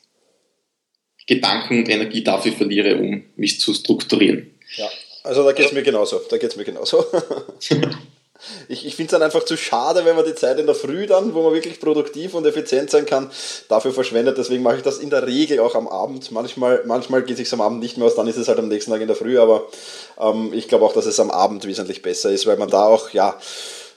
Gedanken 1.26 1.78
und 1.80 1.88
Energie 1.88 2.22
dafür 2.22 2.52
verliere, 2.52 2.96
um 2.98 3.24
mich 3.36 3.60
zu 3.60 3.74
strukturieren. 3.74 4.50
Ja, 4.76 4.88
also 5.24 5.44
da 5.44 5.52
geht 5.52 5.66
es 5.66 5.72
mir 5.72 5.82
genauso. 5.82 6.20
Da 6.30 6.38
geht 6.38 6.50
es 6.50 6.56
mir 6.56 6.64
genauso. 6.64 7.04
Ich, 8.68 8.86
ich 8.86 8.96
finde 8.96 9.08
es 9.08 9.12
dann 9.12 9.22
einfach 9.22 9.44
zu 9.44 9.56
schade, 9.56 10.04
wenn 10.04 10.16
man 10.16 10.24
die 10.24 10.34
Zeit 10.34 10.58
in 10.58 10.66
der 10.66 10.74
Früh 10.74 11.06
dann, 11.06 11.34
wo 11.34 11.42
man 11.42 11.52
wirklich 11.52 11.80
produktiv 11.80 12.34
und 12.34 12.46
effizient 12.46 12.90
sein 12.90 13.06
kann, 13.06 13.30
dafür 13.68 13.92
verschwendet. 13.92 14.38
Deswegen 14.38 14.62
mache 14.62 14.76
ich 14.76 14.82
das 14.82 14.98
in 14.98 15.10
der 15.10 15.26
Regel 15.26 15.60
auch 15.60 15.74
am 15.74 15.88
Abend. 15.88 16.30
Manchmal, 16.32 16.82
manchmal 16.86 17.22
geht 17.22 17.38
es 17.38 17.48
sich 17.48 17.52
am 17.52 17.60
Abend 17.60 17.80
nicht 17.80 17.96
mehr 17.96 18.06
aus, 18.06 18.14
dann 18.14 18.26
ist 18.26 18.36
es 18.36 18.48
halt 18.48 18.58
am 18.58 18.68
nächsten 18.68 18.90
Tag 18.90 19.00
in 19.00 19.08
der 19.08 19.16
Früh. 19.16 19.38
Aber 19.38 19.66
ähm, 20.20 20.52
ich 20.52 20.68
glaube 20.68 20.84
auch, 20.84 20.92
dass 20.92 21.06
es 21.06 21.20
am 21.20 21.30
Abend 21.30 21.66
wesentlich 21.66 22.02
besser 22.02 22.30
ist, 22.30 22.46
weil 22.46 22.56
man 22.56 22.68
da 22.68 22.86
auch, 22.86 23.10
ja, 23.10 23.38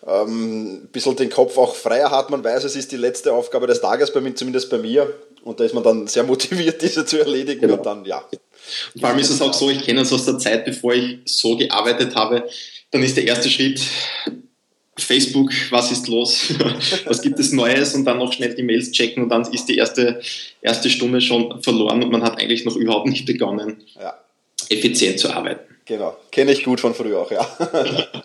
ähm, 0.08 0.84
ein 0.84 0.88
bisschen 0.88 1.16
den 1.16 1.30
Kopf 1.30 1.58
auch 1.58 1.76
freier 1.76 2.12
hat. 2.12 2.30
Man 2.30 2.44
weiß, 2.44 2.64
es 2.64 2.76
ist 2.76 2.92
die 2.92 2.98
letzte 2.98 3.34
Aufgabe 3.34 3.68
des 3.68 3.82
Tages, 3.82 4.14
bei 4.14 4.22
mir, 4.22 4.34
zumindest 4.36 4.70
bei 4.70 4.78
mir. 4.78 5.14
Und 5.44 5.60
da 5.60 5.64
ist 5.64 5.74
man 5.74 5.84
dann 5.84 6.08
sehr 6.08 6.24
motiviert, 6.24 6.82
diese 6.82 7.06
zu 7.06 7.18
erledigen. 7.20 7.62
Genau. 7.62 7.76
Und 7.76 7.86
dann, 7.86 8.06
ja. 8.06 8.24
Und 8.94 9.02
vor 9.02 9.10
allem 9.10 9.20
ist 9.20 9.30
es 9.30 9.42
auch 9.42 9.54
so, 9.54 9.70
ich 9.70 9.84
kenne 9.84 10.02
es 10.02 10.14
aus 10.14 10.26
der 10.26 10.38
Zeit, 10.38 10.66
bevor 10.66 10.94
ich 10.94 11.20
so 11.26 11.58
gearbeitet 11.58 12.16
habe, 12.16 12.48
dann 12.92 13.04
ist 13.04 13.18
der 13.18 13.26
erste 13.26 13.50
Schritt 13.50 13.82
Facebook, 14.98 15.52
was 15.70 15.92
ist 15.92 16.08
los, 16.08 16.54
was 17.06 17.22
gibt 17.22 17.40
es 17.40 17.52
Neues 17.52 17.96
und 17.96 18.06
dann 18.06 18.18
noch 18.18 18.34
schnell 18.34 18.54
die 18.56 18.64
Mails 18.64 18.92
checken 18.92 19.24
und 19.24 19.30
dann 19.30 19.50
ist 19.52 19.66
die 19.66 19.78
erste, 19.78 20.22
erste 20.62 20.90
Stunde 20.90 21.22
schon 21.22 21.62
verloren 21.64 22.04
und 22.04 22.12
man 22.12 22.24
hat 22.24 22.40
eigentlich 22.40 22.66
noch 22.66 22.76
überhaupt 22.76 23.08
nicht 23.08 23.26
begonnen, 23.26 23.84
ja. 23.96 24.18
effizient 24.70 25.20
zu 25.20 25.30
arbeiten. 25.30 25.62
Genau, 25.86 26.18
kenne 26.32 26.52
ich 26.52 26.64
gut 26.64 26.80
von 26.80 26.94
früher 26.94 27.22
auch, 27.22 27.32
ja. 27.32 27.48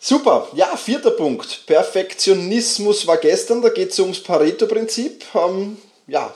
Super, 0.00 0.48
ja, 0.54 0.76
vierter 0.76 1.12
Punkt. 1.12 1.64
Perfektionismus 1.66 3.06
war 3.06 3.16
gestern, 3.16 3.62
da 3.62 3.70
geht 3.70 3.90
es 3.90 3.98
ums 3.98 4.22
Pareto-Prinzip. 4.22 5.24
Ähm, 5.34 5.78
ja, 6.06 6.34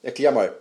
erklär 0.00 0.30
mal. 0.30 0.54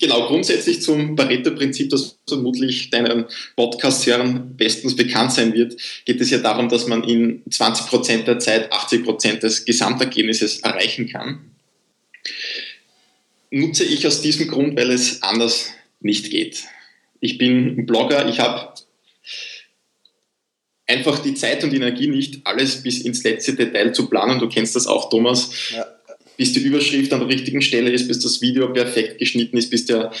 Genau, 0.00 0.26
grundsätzlich 0.26 0.82
zum 0.82 1.14
Pareto-Prinzip, 1.16 1.90
das 1.90 2.18
vermutlich 2.26 2.90
deinen 2.90 3.26
Podcast-Hörern 3.56 4.56
bestens 4.56 4.96
bekannt 4.96 5.32
sein 5.32 5.54
wird, 5.54 5.76
geht 6.04 6.20
es 6.20 6.30
ja 6.30 6.38
darum, 6.38 6.68
dass 6.68 6.86
man 6.86 7.04
in 7.04 7.44
20% 7.44 8.24
der 8.24 8.38
Zeit 8.38 8.72
80% 8.72 9.40
des 9.40 9.64
Gesamtergebnisses 9.64 10.60
erreichen 10.60 11.08
kann. 11.08 11.50
Nutze 13.50 13.84
ich 13.84 14.06
aus 14.06 14.20
diesem 14.20 14.48
Grund, 14.48 14.76
weil 14.76 14.90
es 14.90 15.22
anders 15.22 15.70
nicht 16.00 16.30
geht. 16.30 16.64
Ich 17.20 17.38
bin 17.38 17.86
Blogger, 17.86 18.28
ich 18.28 18.40
habe 18.40 18.74
einfach 20.86 21.20
die 21.20 21.34
Zeit 21.34 21.62
und 21.62 21.72
Energie 21.72 22.08
nicht, 22.08 22.46
alles 22.46 22.82
bis 22.82 23.00
ins 23.00 23.22
letzte 23.22 23.54
Detail 23.54 23.92
zu 23.92 24.08
planen. 24.08 24.40
Du 24.40 24.48
kennst 24.48 24.74
das 24.74 24.86
auch, 24.86 25.08
Thomas. 25.08 25.70
Ja 25.74 25.86
bis 26.36 26.52
die 26.52 26.60
Überschrift 26.60 27.12
an 27.12 27.20
der 27.20 27.28
richtigen 27.28 27.62
Stelle 27.62 27.90
ist, 27.90 28.08
bis 28.08 28.20
das 28.20 28.40
Video 28.40 28.72
perfekt 28.72 29.18
geschnitten 29.18 29.56
ist, 29.56 29.70
bis 29.70 29.86
der 29.86 30.12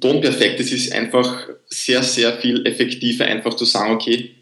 Ton 0.00 0.20
perfekt 0.20 0.60
ist, 0.60 0.72
ist 0.72 0.92
einfach 0.92 1.48
sehr, 1.66 2.02
sehr 2.02 2.38
viel 2.38 2.64
effektiver, 2.66 3.24
einfach 3.24 3.54
zu 3.54 3.64
sagen, 3.64 3.94
okay, 3.94 4.34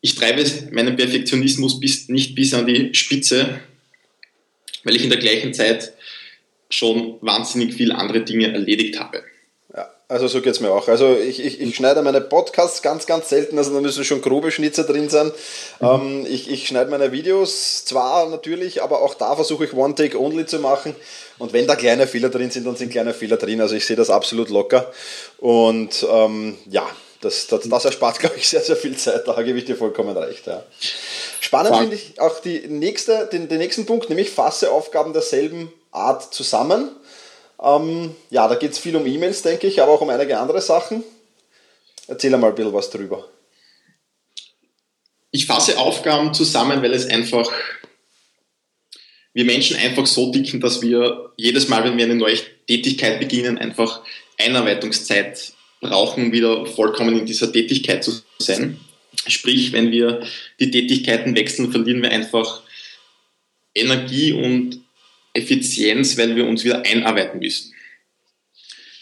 ich 0.00 0.14
treibe 0.14 0.44
meinen 0.72 0.96
Perfektionismus 0.96 1.78
bis, 1.78 2.08
nicht 2.08 2.34
bis 2.34 2.54
an 2.54 2.66
die 2.66 2.94
Spitze, 2.94 3.60
weil 4.84 4.96
ich 4.96 5.04
in 5.04 5.10
der 5.10 5.18
gleichen 5.18 5.54
Zeit 5.54 5.92
schon 6.70 7.18
wahnsinnig 7.20 7.74
viele 7.74 7.94
andere 7.94 8.24
Dinge 8.24 8.52
erledigt 8.52 8.98
habe. 8.98 9.22
Also 10.12 10.28
so 10.28 10.42
geht 10.42 10.52
es 10.52 10.60
mir 10.60 10.70
auch. 10.70 10.88
Also 10.88 11.16
ich, 11.16 11.42
ich, 11.42 11.58
ich 11.58 11.74
schneide 11.74 12.02
meine 12.02 12.20
Podcasts 12.20 12.82
ganz, 12.82 13.06
ganz 13.06 13.30
selten, 13.30 13.56
also 13.56 13.72
da 13.72 13.80
müssen 13.80 14.04
schon 14.04 14.20
grobe 14.20 14.50
Schnitzer 14.50 14.84
drin 14.84 15.08
sein. 15.08 15.32
Mhm. 15.80 15.86
Ähm, 15.86 16.26
ich, 16.28 16.50
ich 16.50 16.68
schneide 16.68 16.90
meine 16.90 17.12
Videos 17.12 17.86
zwar 17.86 18.28
natürlich, 18.28 18.82
aber 18.82 19.00
auch 19.00 19.14
da 19.14 19.34
versuche 19.34 19.64
ich 19.64 19.72
One-Take-Only 19.72 20.44
zu 20.44 20.58
machen. 20.58 20.94
Und 21.38 21.54
wenn 21.54 21.66
da 21.66 21.76
kleine 21.76 22.06
Fehler 22.06 22.28
drin 22.28 22.50
sind, 22.50 22.66
dann 22.66 22.76
sind 22.76 22.92
kleine 22.92 23.14
Fehler 23.14 23.38
drin. 23.38 23.62
Also 23.62 23.74
ich 23.74 23.86
sehe 23.86 23.96
das 23.96 24.10
absolut 24.10 24.50
locker. 24.50 24.92
Und 25.38 26.06
ähm, 26.06 26.58
ja, 26.68 26.86
das, 27.22 27.46
das, 27.46 27.66
das 27.66 27.84
erspart, 27.86 28.18
glaube 28.20 28.36
ich, 28.36 28.46
sehr, 28.46 28.60
sehr 28.60 28.76
viel 28.76 28.94
Zeit. 28.98 29.26
Da 29.26 29.40
gebe 29.42 29.58
ich 29.58 29.64
dir 29.64 29.76
vollkommen 29.76 30.14
recht. 30.14 30.46
Ja. 30.46 30.62
Spannend 31.40 31.74
finde 31.74 31.96
ich 31.96 32.20
auch 32.20 32.38
die 32.40 32.68
nächste, 32.68 33.30
den, 33.32 33.48
den 33.48 33.58
nächsten 33.58 33.86
Punkt, 33.86 34.10
nämlich 34.10 34.30
fasse 34.30 34.72
Aufgaben 34.72 35.14
derselben 35.14 35.72
Art 35.90 36.34
zusammen. 36.34 36.90
Ähm, 37.62 38.14
ja, 38.30 38.48
da 38.48 38.56
geht 38.56 38.72
es 38.72 38.78
viel 38.78 38.96
um 38.96 39.06
E-Mails, 39.06 39.42
denke 39.42 39.68
ich, 39.68 39.80
aber 39.80 39.92
auch 39.92 40.00
um 40.00 40.10
einige 40.10 40.38
andere 40.38 40.60
Sachen. 40.60 41.04
Erzähl 42.08 42.30
mal 42.36 42.48
ein 42.48 42.54
bisschen 42.54 42.72
was 42.72 42.90
drüber. 42.90 43.28
Ich 45.30 45.46
fasse 45.46 45.78
Aufgaben 45.78 46.34
zusammen, 46.34 46.82
weil 46.82 46.92
es 46.92 47.06
einfach, 47.06 47.50
wir 49.32 49.44
Menschen 49.44 49.76
einfach 49.76 50.06
so 50.06 50.32
dicken, 50.32 50.60
dass 50.60 50.82
wir 50.82 51.32
jedes 51.36 51.68
Mal, 51.68 51.84
wenn 51.84 51.96
wir 51.96 52.04
eine 52.04 52.16
neue 52.16 52.38
Tätigkeit 52.66 53.20
beginnen, 53.20 53.58
einfach 53.58 54.02
Einarbeitungszeit 54.38 55.52
brauchen, 55.80 56.26
um 56.26 56.32
wieder 56.32 56.66
vollkommen 56.66 57.18
in 57.18 57.26
dieser 57.26 57.52
Tätigkeit 57.52 58.04
zu 58.04 58.12
sein. 58.38 58.78
Sprich, 59.26 59.72
wenn 59.72 59.90
wir 59.90 60.26
die 60.58 60.70
Tätigkeiten 60.70 61.34
wechseln, 61.36 61.70
verlieren 61.70 62.02
wir 62.02 62.10
einfach 62.10 62.62
Energie 63.74 64.32
und 64.32 64.81
Effizienz, 65.34 66.18
weil 66.18 66.36
wir 66.36 66.46
uns 66.46 66.64
wieder 66.64 66.84
einarbeiten 66.84 67.40
müssen. 67.40 67.72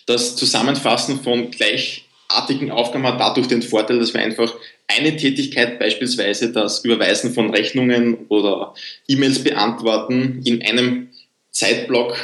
Das 0.07 0.37
Zusammenfassen 0.37 1.21
von 1.21 1.51
gleichartigen 1.51 2.71
Aufgaben 2.71 3.07
hat 3.07 3.21
dadurch 3.21 3.49
den 3.49 3.63
Vorteil, 3.63 3.99
dass 3.99 4.15
wir 4.15 4.21
einfach 4.21 4.55
eine 4.89 5.17
Tätigkeit, 5.17 5.79
beispielsweise 5.79 6.53
das 6.53 6.85
Überweisen 6.85 7.33
von 7.33 7.51
Rechnungen 7.51 8.27
oder 8.29 8.75
E-Mails 9.07 9.45
beantworten, 9.45 10.43
in 10.45 10.63
einem 10.63 11.11
Zeitblock 11.51 12.17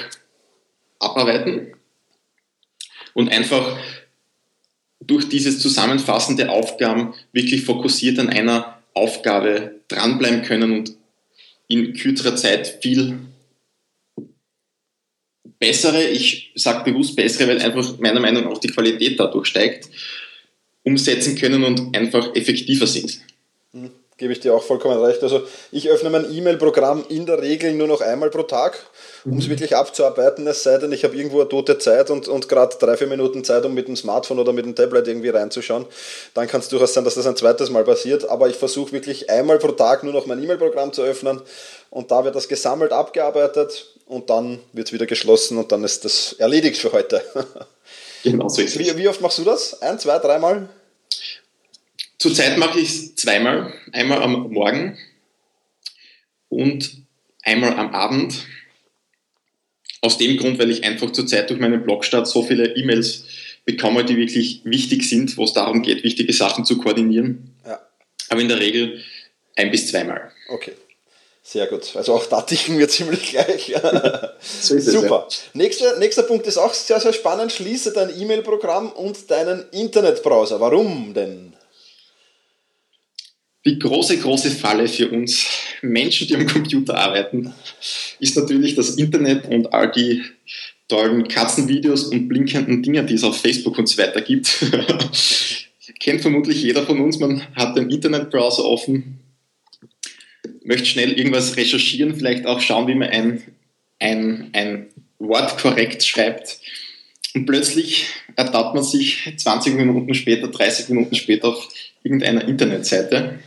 abarbeiten 0.99 1.75
und 3.15 3.31
einfach 3.31 3.79
durch 5.01 5.29
dieses 5.29 5.61
Zusammenfassen 5.61 6.37
der 6.37 6.51
Aufgaben 6.51 7.15
wirklich 7.33 7.65
fokussiert 7.65 8.19
an 8.19 8.29
einer 8.29 8.79
Aufgabe 8.95 9.81
dranbleiben 9.89 10.43
können 10.43 10.73
und 10.73 10.93
in 11.69 11.95
kürzerer 11.95 12.37
Zeit 12.37 12.79
viel 12.83 13.19
bessere, 15.59 16.03
ich 16.05 16.53
sage 16.55 16.91
bewusst 16.91 17.17
bessere, 17.17 17.49
weil 17.49 17.61
einfach 17.61 17.99
meiner 17.99 18.21
Meinung 18.21 18.45
nach 18.45 18.53
auch 18.53 18.59
die 18.59 18.69
Qualität 18.69 19.19
dadurch 19.19 19.47
steigt, 19.47 19.89
umsetzen 20.85 21.37
können 21.37 21.65
und 21.65 21.97
einfach 21.97 22.35
effektiver 22.35 22.87
sind. 22.87 23.21
Mhm, 23.73 23.91
gebe 24.19 24.33
ich 24.33 24.41
dir 24.41 24.55
auch 24.55 24.63
vollkommen 24.63 25.03
recht. 25.03 25.23
Also 25.23 25.43
ich 25.73 25.89
öffne 25.89 26.11
mein 26.11 26.33
E-Mail-Programm 26.33 27.05
in 27.09 27.27
der 27.27 27.41
Regel 27.43 27.73
nur 27.73 27.89
noch 27.89 28.03
einmal 28.03 28.31
pro 28.31 28.43
Tag, 28.43 28.79
um 29.25 29.39
es 29.39 29.47
mhm. 29.47 29.51
wirklich 29.51 29.75
abzuarbeiten, 29.75 30.47
es 30.47 30.63
sei 30.63 30.79
denn, 30.79 30.93
ich 30.93 31.05
habe 31.05 31.17
irgendwo 31.17 31.41
eine 31.41 31.49
tote 31.49 31.79
Zeit 31.79 32.11
und, 32.11 32.29
und 32.29 32.49
gerade 32.49 32.77
drei, 32.79 32.97
vier 32.97 33.09
Minuten 33.09 33.43
Zeit, 33.43 33.65
um 33.65 33.75
mit 33.75 33.89
dem 33.89 33.97
Smartphone 33.97 34.39
oder 34.39 34.53
mit 34.53 34.65
dem 34.65 34.75
Tablet 34.75 35.09
irgendwie 35.09 35.31
reinzuschauen. 35.31 35.87
Dann 36.35 36.47
kann 36.47 36.61
es 36.61 36.69
durchaus 36.69 36.95
sein, 36.95 37.05
dass 37.05 37.15
das 37.15 37.27
ein 37.27 37.37
zweites 37.37 37.71
Mal 37.71 37.85
passiert, 37.85 38.29
aber 38.29 38.49
ich 38.49 38.57
versuche 38.57 38.93
wirklich 38.93 39.31
einmal 39.31 39.59
pro 39.59 39.73
Tag 39.73 40.05
nur 40.05 40.13
noch 40.13 40.27
mein 40.27 40.43
E-Mail-Programm 40.43 40.93
zu 40.93 41.03
öffnen 41.03 41.41
und 41.91 42.11
da 42.11 42.25
wird 42.25 42.37
das 42.37 42.47
gesammelt 42.47 42.93
abgearbeitet 42.93 43.96
und 44.07 44.31
dann 44.31 44.61
wird 44.73 44.89
es 44.89 44.93
wieder 44.93 45.07
geschlossen 45.07 45.59
und 45.59 45.71
dann 45.73 45.85
ist 45.85 46.05
das 46.05 46.33
erledigt 46.35 46.79
für 46.79 46.93
heute. 46.93 47.23
genau 48.23 48.49
so 48.49 48.63
ist 48.63 48.77
es. 48.77 48.97
Wie, 48.97 49.09
oft 49.09 49.21
machst 49.21 49.39
du 49.39 49.45
das? 49.45 49.83
Ein, 49.83 49.99
zwei, 49.99 50.19
dreimal? 50.19 50.69
Zurzeit 52.19 52.57
mache 52.57 52.81
ich 52.81 52.89
es 52.89 53.15
zweimal. 53.17 53.75
Einmal 53.93 54.23
am 54.23 54.51
Morgen 54.53 54.97
und 56.49 57.03
einmal 57.43 57.75
am 57.75 57.95
Abend. 57.95 58.47
Aus 60.03 60.19
dem 60.19 60.37
Grund, 60.37 60.59
weil 60.59 60.71
ich 60.71 60.85
einfach 60.85 61.11
zurzeit 61.11 61.51
durch 61.51 61.59
meinen 61.59 61.83
Blogstart 61.83 62.29
so 62.29 62.43
viele 62.45 62.77
E-Mails 62.77 63.25
bekomme, 63.65 64.05
die 64.05 64.17
wirklich 64.17 64.61
wichtig 64.63 65.09
sind, 65.09 65.37
wo 65.37 65.45
es 65.45 65.53
darum 65.53 65.83
geht, 65.83 66.05
wichtige 66.05 66.33
Sachen 66.33 66.65
zu 66.65 66.79
koordinieren. 66.79 67.57
Ja. 67.67 67.81
Aber 68.29 68.41
in 68.41 68.49
der 68.49 68.61
Regel 68.61 69.03
ein 69.57 69.73
bis 69.73 69.89
zweimal. 69.89 70.31
Okay. 70.49 70.73
Sehr 71.49 71.69
gut. 71.69 71.95
Also 71.95 72.13
auch 72.13 72.27
da 72.27 72.43
ticken 72.43 72.77
wir 72.77 72.89
ziemlich 72.89 73.31
gleich. 73.31 73.73
so 74.41 74.79
Super. 74.81 75.29
Es, 75.29 75.37
ja. 75.37 75.51
nächster, 75.55 75.99
nächster 76.01 76.25
Punkt 76.25 76.45
ist 76.49 76.59
auch 76.59 76.75
sehr, 76.75 76.99
sehr 76.99 77.13
spannend. 77.13 77.53
Schließe 77.53 77.93
dein 77.93 78.11
E-Mail-Programm 78.21 78.91
und 78.91 79.31
deinen 79.31 79.65
Internetbrowser. 79.71 80.61
Warum 80.61 81.15
denn? 81.15 81.53
Die 83.65 83.79
große, 83.79 84.19
große 84.19 84.51
Falle 84.51 84.89
für 84.89 85.09
uns 85.09 85.47
Menschen, 85.83 86.27
die 86.27 86.35
am 86.35 86.49
Computer 86.49 86.99
arbeiten, 86.99 87.55
ist 88.19 88.37
natürlich 88.37 88.75
das 88.75 88.97
Internet 88.97 89.47
und 89.49 89.73
all 89.73 89.93
die 89.93 90.25
tollen 90.89 91.29
Katzenvideos 91.29 92.07
und 92.07 92.27
blinkenden 92.27 92.83
Dinge, 92.83 93.05
die 93.05 93.15
es 93.15 93.25
auf 93.25 93.41
Facebook 93.41 93.79
und 93.79 93.89
so 93.89 93.99
weiter 93.99 94.21
gibt. 94.21 94.67
Kennt 96.01 96.23
vermutlich 96.23 96.63
jeder 96.63 96.85
von 96.85 97.01
uns. 97.01 97.21
Man 97.21 97.43
hat 97.55 97.77
den 97.77 97.89
Internetbrowser 97.89 98.65
offen, 98.65 99.21
möchte 100.65 100.87
schnell 100.87 101.13
irgendwas 101.13 101.57
recherchieren, 101.57 102.17
vielleicht 102.17 102.47
auch 102.47 102.61
schauen, 102.61 102.87
wie 102.89 102.95
man 102.95 103.09
ein, 103.09 103.43
ein, 103.99 104.51
ein 104.53 104.87
Wort 105.19 105.59
korrekt 105.59 106.05
schreibt. 106.05 106.61
Und 107.35 107.47
plötzlich 107.47 108.07
ertappt 108.37 108.75
man 108.75 108.85
sich 108.85 109.33
20 109.37 109.75
Minuten 109.75 110.15
später, 110.15 110.49
30 110.49 110.89
Minuten 110.89 111.15
später 111.15 111.49
auf 111.49 111.69
irgendeiner 112.03 112.47
Internetseite 112.47 113.39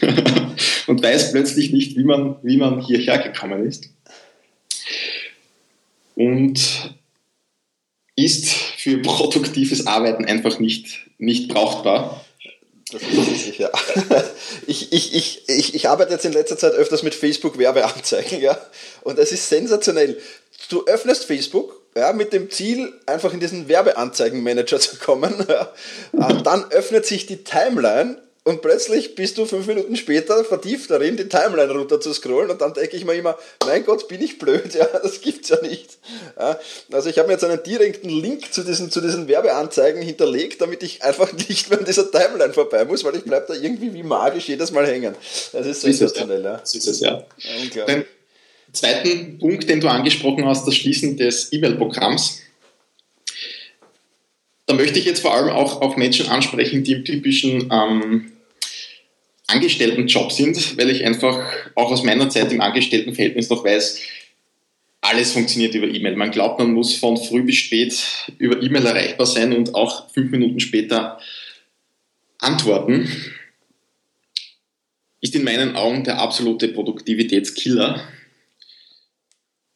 und 0.86 1.02
weiß 1.02 1.32
plötzlich 1.32 1.72
nicht, 1.72 1.96
wie 1.96 2.04
man, 2.04 2.36
wie 2.42 2.56
man 2.56 2.80
hierher 2.82 3.18
gekommen 3.18 3.66
ist. 3.66 3.90
Und 6.14 6.94
ist 8.16 8.50
für 8.50 8.98
produktives 8.98 9.86
Arbeiten 9.86 10.24
einfach 10.24 10.58
nicht, 10.58 11.06
nicht 11.18 11.48
brauchbar. 11.48 12.24
Das 12.92 13.02
ist 13.02 13.30
richtig, 13.30 13.58
ja. 13.58 13.70
Ich, 14.66 14.92
ich, 14.92 15.14
ich, 15.14 15.48
ich, 15.48 15.74
ich 15.74 15.88
arbeite 15.88 16.12
jetzt 16.12 16.24
in 16.24 16.32
letzter 16.32 16.58
Zeit 16.58 16.72
öfters 16.72 17.02
mit 17.02 17.14
Facebook-Werbeanzeigen, 17.14 18.40
ja. 18.40 18.58
Und 19.02 19.18
es 19.18 19.32
ist 19.32 19.48
sensationell. 19.48 20.20
Du 20.68 20.84
öffnest 20.86 21.24
Facebook, 21.24 21.80
ja, 21.96 22.12
mit 22.12 22.32
dem 22.32 22.50
Ziel, 22.50 22.92
einfach 23.06 23.32
in 23.32 23.40
diesen 23.40 23.68
Werbeanzeigen-Manager 23.68 24.80
zu 24.80 24.96
kommen. 24.96 25.46
Ja. 25.48 25.72
Dann 26.42 26.70
öffnet 26.70 27.06
sich 27.06 27.26
die 27.26 27.44
Timeline 27.44 28.18
und 28.42 28.62
plötzlich 28.62 29.14
bist 29.14 29.36
du 29.36 29.44
fünf 29.44 29.66
Minuten 29.66 29.96
später 29.96 30.42
vertieft 30.44 30.90
darin, 30.90 31.16
die 31.18 31.28
Timeline 31.28 31.70
runter 31.72 32.00
zu 32.00 32.14
scrollen 32.14 32.50
und 32.50 32.60
dann 32.60 32.72
denke 32.72 32.96
ich 32.96 33.04
mir 33.04 33.12
immer, 33.14 33.36
mein 33.66 33.84
Gott, 33.84 34.08
bin 34.08 34.22
ich 34.22 34.38
blöd, 34.38 34.74
ja, 34.74 34.86
das 34.86 35.20
gibt's 35.20 35.50
ja 35.50 35.60
nicht. 35.60 35.98
Ja, 36.38 36.58
also 36.90 37.10
ich 37.10 37.18
habe 37.18 37.28
mir 37.28 37.34
jetzt 37.34 37.44
einen 37.44 37.62
direkten 37.62 38.08
Link 38.08 38.50
zu 38.52 38.62
diesen, 38.62 38.90
zu 38.90 39.02
diesen 39.02 39.28
Werbeanzeigen 39.28 40.00
hinterlegt, 40.00 40.62
damit 40.62 40.82
ich 40.82 41.02
einfach 41.02 41.30
nicht 41.48 41.68
mehr 41.68 41.80
an 41.80 41.84
dieser 41.84 42.10
Timeline 42.10 42.54
vorbei 42.54 42.86
muss, 42.86 43.04
weil 43.04 43.16
ich 43.16 43.24
bleibe 43.24 43.46
da 43.46 43.54
irgendwie 43.54 43.92
wie 43.92 44.02
magisch 44.02 44.48
jedes 44.48 44.70
Mal 44.70 44.86
hängen. 44.86 45.14
Das 45.52 45.66
ist 45.66 45.82
sensationell, 45.82 46.42
ja. 46.42 46.60
So 46.64 46.78
ist 46.78 46.86
es, 46.86 47.00
ja. 47.00 47.22
ja 47.74 47.84
Den 47.84 48.06
zweiten 48.72 49.38
Punkt, 49.38 49.68
den 49.68 49.80
du 49.80 49.88
angesprochen 49.88 50.46
hast, 50.46 50.66
das 50.66 50.74
Schließen 50.76 51.18
des 51.18 51.52
E-Mail-Programms 51.52 52.40
da 54.70 54.76
möchte 54.76 55.00
ich 55.00 55.04
jetzt 55.04 55.22
vor 55.22 55.34
allem 55.34 55.48
auch 55.48 55.80
auf 55.80 55.96
Menschen 55.96 56.28
ansprechen, 56.28 56.84
die 56.84 56.92
im 56.92 57.04
typischen 57.04 57.68
ähm, 57.72 58.30
Angestelltenjob 59.48 60.30
sind, 60.30 60.78
weil 60.78 60.90
ich 60.90 61.04
einfach 61.04 61.44
auch 61.74 61.90
aus 61.90 62.04
meiner 62.04 62.28
Zeit 62.30 62.52
im 62.52 62.60
Angestelltenverhältnis 62.60 63.50
noch 63.50 63.64
weiß, 63.64 64.00
alles 65.00 65.32
funktioniert 65.32 65.74
über 65.74 65.88
E-Mail. 65.88 66.14
Man 66.14 66.30
glaubt, 66.30 66.60
man 66.60 66.72
muss 66.72 66.94
von 66.94 67.16
früh 67.16 67.42
bis 67.42 67.56
spät 67.56 68.00
über 68.38 68.62
E-Mail 68.62 68.86
erreichbar 68.86 69.26
sein 69.26 69.52
und 69.52 69.74
auch 69.74 70.08
fünf 70.10 70.30
Minuten 70.30 70.60
später 70.60 71.18
antworten. 72.38 73.08
Ist 75.20 75.34
in 75.34 75.42
meinen 75.42 75.74
Augen 75.74 76.04
der 76.04 76.20
absolute 76.20 76.68
Produktivitätskiller, 76.68 78.04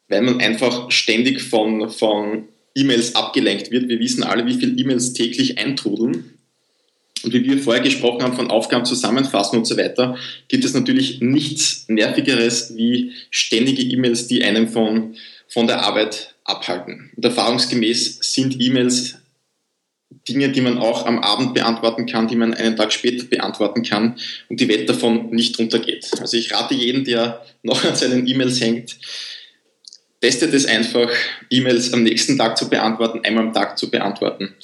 weil 0.07 0.21
man 0.21 0.39
einfach 0.39 0.89
ständig 0.89 1.41
von, 1.41 1.89
von 1.89 2.47
E-Mails 2.75 3.15
abgelenkt 3.15 3.71
wird. 3.71 3.89
Wir 3.89 3.99
wissen 3.99 4.23
alle, 4.23 4.45
wie 4.45 4.55
viele 4.55 4.73
E-Mails 4.77 5.13
täglich 5.13 5.57
eintrudeln. 5.57 6.31
Und 7.23 7.33
wie 7.33 7.43
wir 7.43 7.57
vorher 7.57 7.81
gesprochen 7.81 8.21
haben 8.21 8.35
von 8.35 8.51
Aufgaben 8.51 8.85
zusammenfassen 8.85 9.57
und 9.57 9.65
so 9.65 9.77
weiter, 9.77 10.15
gibt 10.47 10.63
es 10.63 10.73
natürlich 10.73 11.21
nichts 11.21 11.85
Nervigeres 11.87 12.75
wie 12.75 13.13
ständige 13.31 13.81
E-Mails, 13.81 14.27
die 14.27 14.43
einem 14.43 14.67
von, 14.67 15.15
von 15.47 15.65
der 15.65 15.81
Arbeit 15.83 16.35
abhalten. 16.43 17.11
Und 17.15 17.25
erfahrungsgemäß 17.25 18.19
sind 18.21 18.61
E-Mails 18.61 19.15
Dinge, 20.27 20.49
die 20.49 20.61
man 20.61 20.77
auch 20.77 21.05
am 21.05 21.19
Abend 21.19 21.53
beantworten 21.53 22.05
kann, 22.05 22.27
die 22.27 22.35
man 22.35 22.53
einen 22.53 22.75
Tag 22.75 22.93
später 22.93 23.25
beantworten 23.25 23.83
kann 23.83 24.17
und 24.49 24.59
die 24.59 24.67
Welt 24.67 24.87
davon 24.89 25.29
nicht 25.31 25.59
untergeht. 25.59 26.09
Also 26.19 26.37
ich 26.37 26.53
rate 26.53 26.73
jeden, 26.73 27.05
der 27.05 27.43
noch 27.63 27.83
an 27.83 27.95
seinen 27.95 28.27
E-Mails 28.27 28.61
hängt, 28.61 28.97
testet 30.25 30.55
es 30.55 30.65
einfach, 30.65 31.07
E-Mails 31.51 31.93
am 31.93 32.01
nächsten 32.01 32.35
Tag 32.35 32.57
zu 32.57 32.67
beantworten, 32.67 33.21
einmal 33.23 33.43
am 33.43 33.53
Tag 33.53 33.77
zu 33.77 33.91
beantworten. 33.91 34.55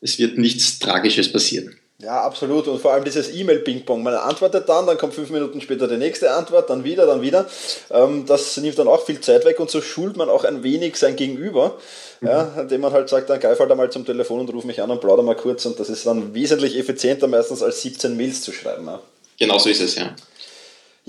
Es 0.00 0.18
wird 0.18 0.38
nichts 0.38 0.78
Tragisches 0.78 1.30
passieren. 1.30 1.76
Ja, 1.98 2.22
absolut. 2.22 2.66
Und 2.68 2.80
vor 2.80 2.94
allem 2.94 3.04
dieses 3.04 3.34
E-Mail-Ping-Pong. 3.34 4.02
Man 4.02 4.14
antwortet 4.14 4.66
dann, 4.66 4.86
dann 4.86 4.96
kommt 4.96 5.12
fünf 5.12 5.28
Minuten 5.28 5.60
später 5.60 5.86
die 5.86 5.98
nächste 5.98 6.30
Antwort, 6.30 6.70
dann 6.70 6.84
wieder, 6.84 7.04
dann 7.04 7.20
wieder. 7.20 7.46
Ähm, 7.90 8.24
das 8.24 8.56
nimmt 8.56 8.78
dann 8.78 8.88
auch 8.88 9.04
viel 9.04 9.20
Zeit 9.20 9.44
weg 9.44 9.60
und 9.60 9.70
so 9.70 9.82
schult 9.82 10.16
man 10.16 10.30
auch 10.30 10.44
ein 10.44 10.62
wenig 10.62 10.96
sein 10.96 11.16
Gegenüber, 11.16 11.76
mhm. 12.22 12.28
ja, 12.28 12.52
indem 12.58 12.80
man 12.80 12.92
halt 12.94 13.10
sagt, 13.10 13.28
dann 13.28 13.40
greif 13.40 13.58
halt 13.58 13.70
einmal 13.70 13.92
zum 13.92 14.06
Telefon 14.06 14.40
und 14.40 14.48
ruf 14.54 14.64
mich 14.64 14.80
an 14.80 14.90
und 14.90 15.02
plauder 15.02 15.22
mal 15.22 15.36
kurz. 15.36 15.66
Und 15.66 15.78
das 15.78 15.90
ist 15.90 16.06
dann 16.06 16.32
wesentlich 16.32 16.78
effizienter 16.78 17.26
meistens 17.26 17.62
als 17.62 17.82
17 17.82 18.16
Mails 18.16 18.40
zu 18.40 18.52
schreiben. 18.52 18.86
Ja. 18.86 19.02
Genau 19.38 19.58
so 19.58 19.68
ist 19.68 19.82
es, 19.82 19.96
ja. 19.96 20.16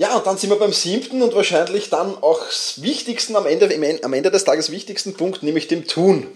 Ja, 0.02 0.16
und 0.16 0.26
dann 0.26 0.36
sind 0.36 0.50
wir 0.50 0.58
beim 0.58 0.72
siebten 0.72 1.22
und 1.22 1.32
wahrscheinlich 1.32 1.88
dann 1.88 2.16
auch 2.16 2.44
wichtigsten, 2.78 3.36
am 3.36 3.46
Ende, 3.46 3.70
am 4.02 4.12
Ende 4.12 4.32
des 4.32 4.42
Tages 4.42 4.72
wichtigsten 4.72 5.14
Punkt, 5.14 5.44
nämlich 5.44 5.68
dem 5.68 5.86
Tun. 5.86 6.26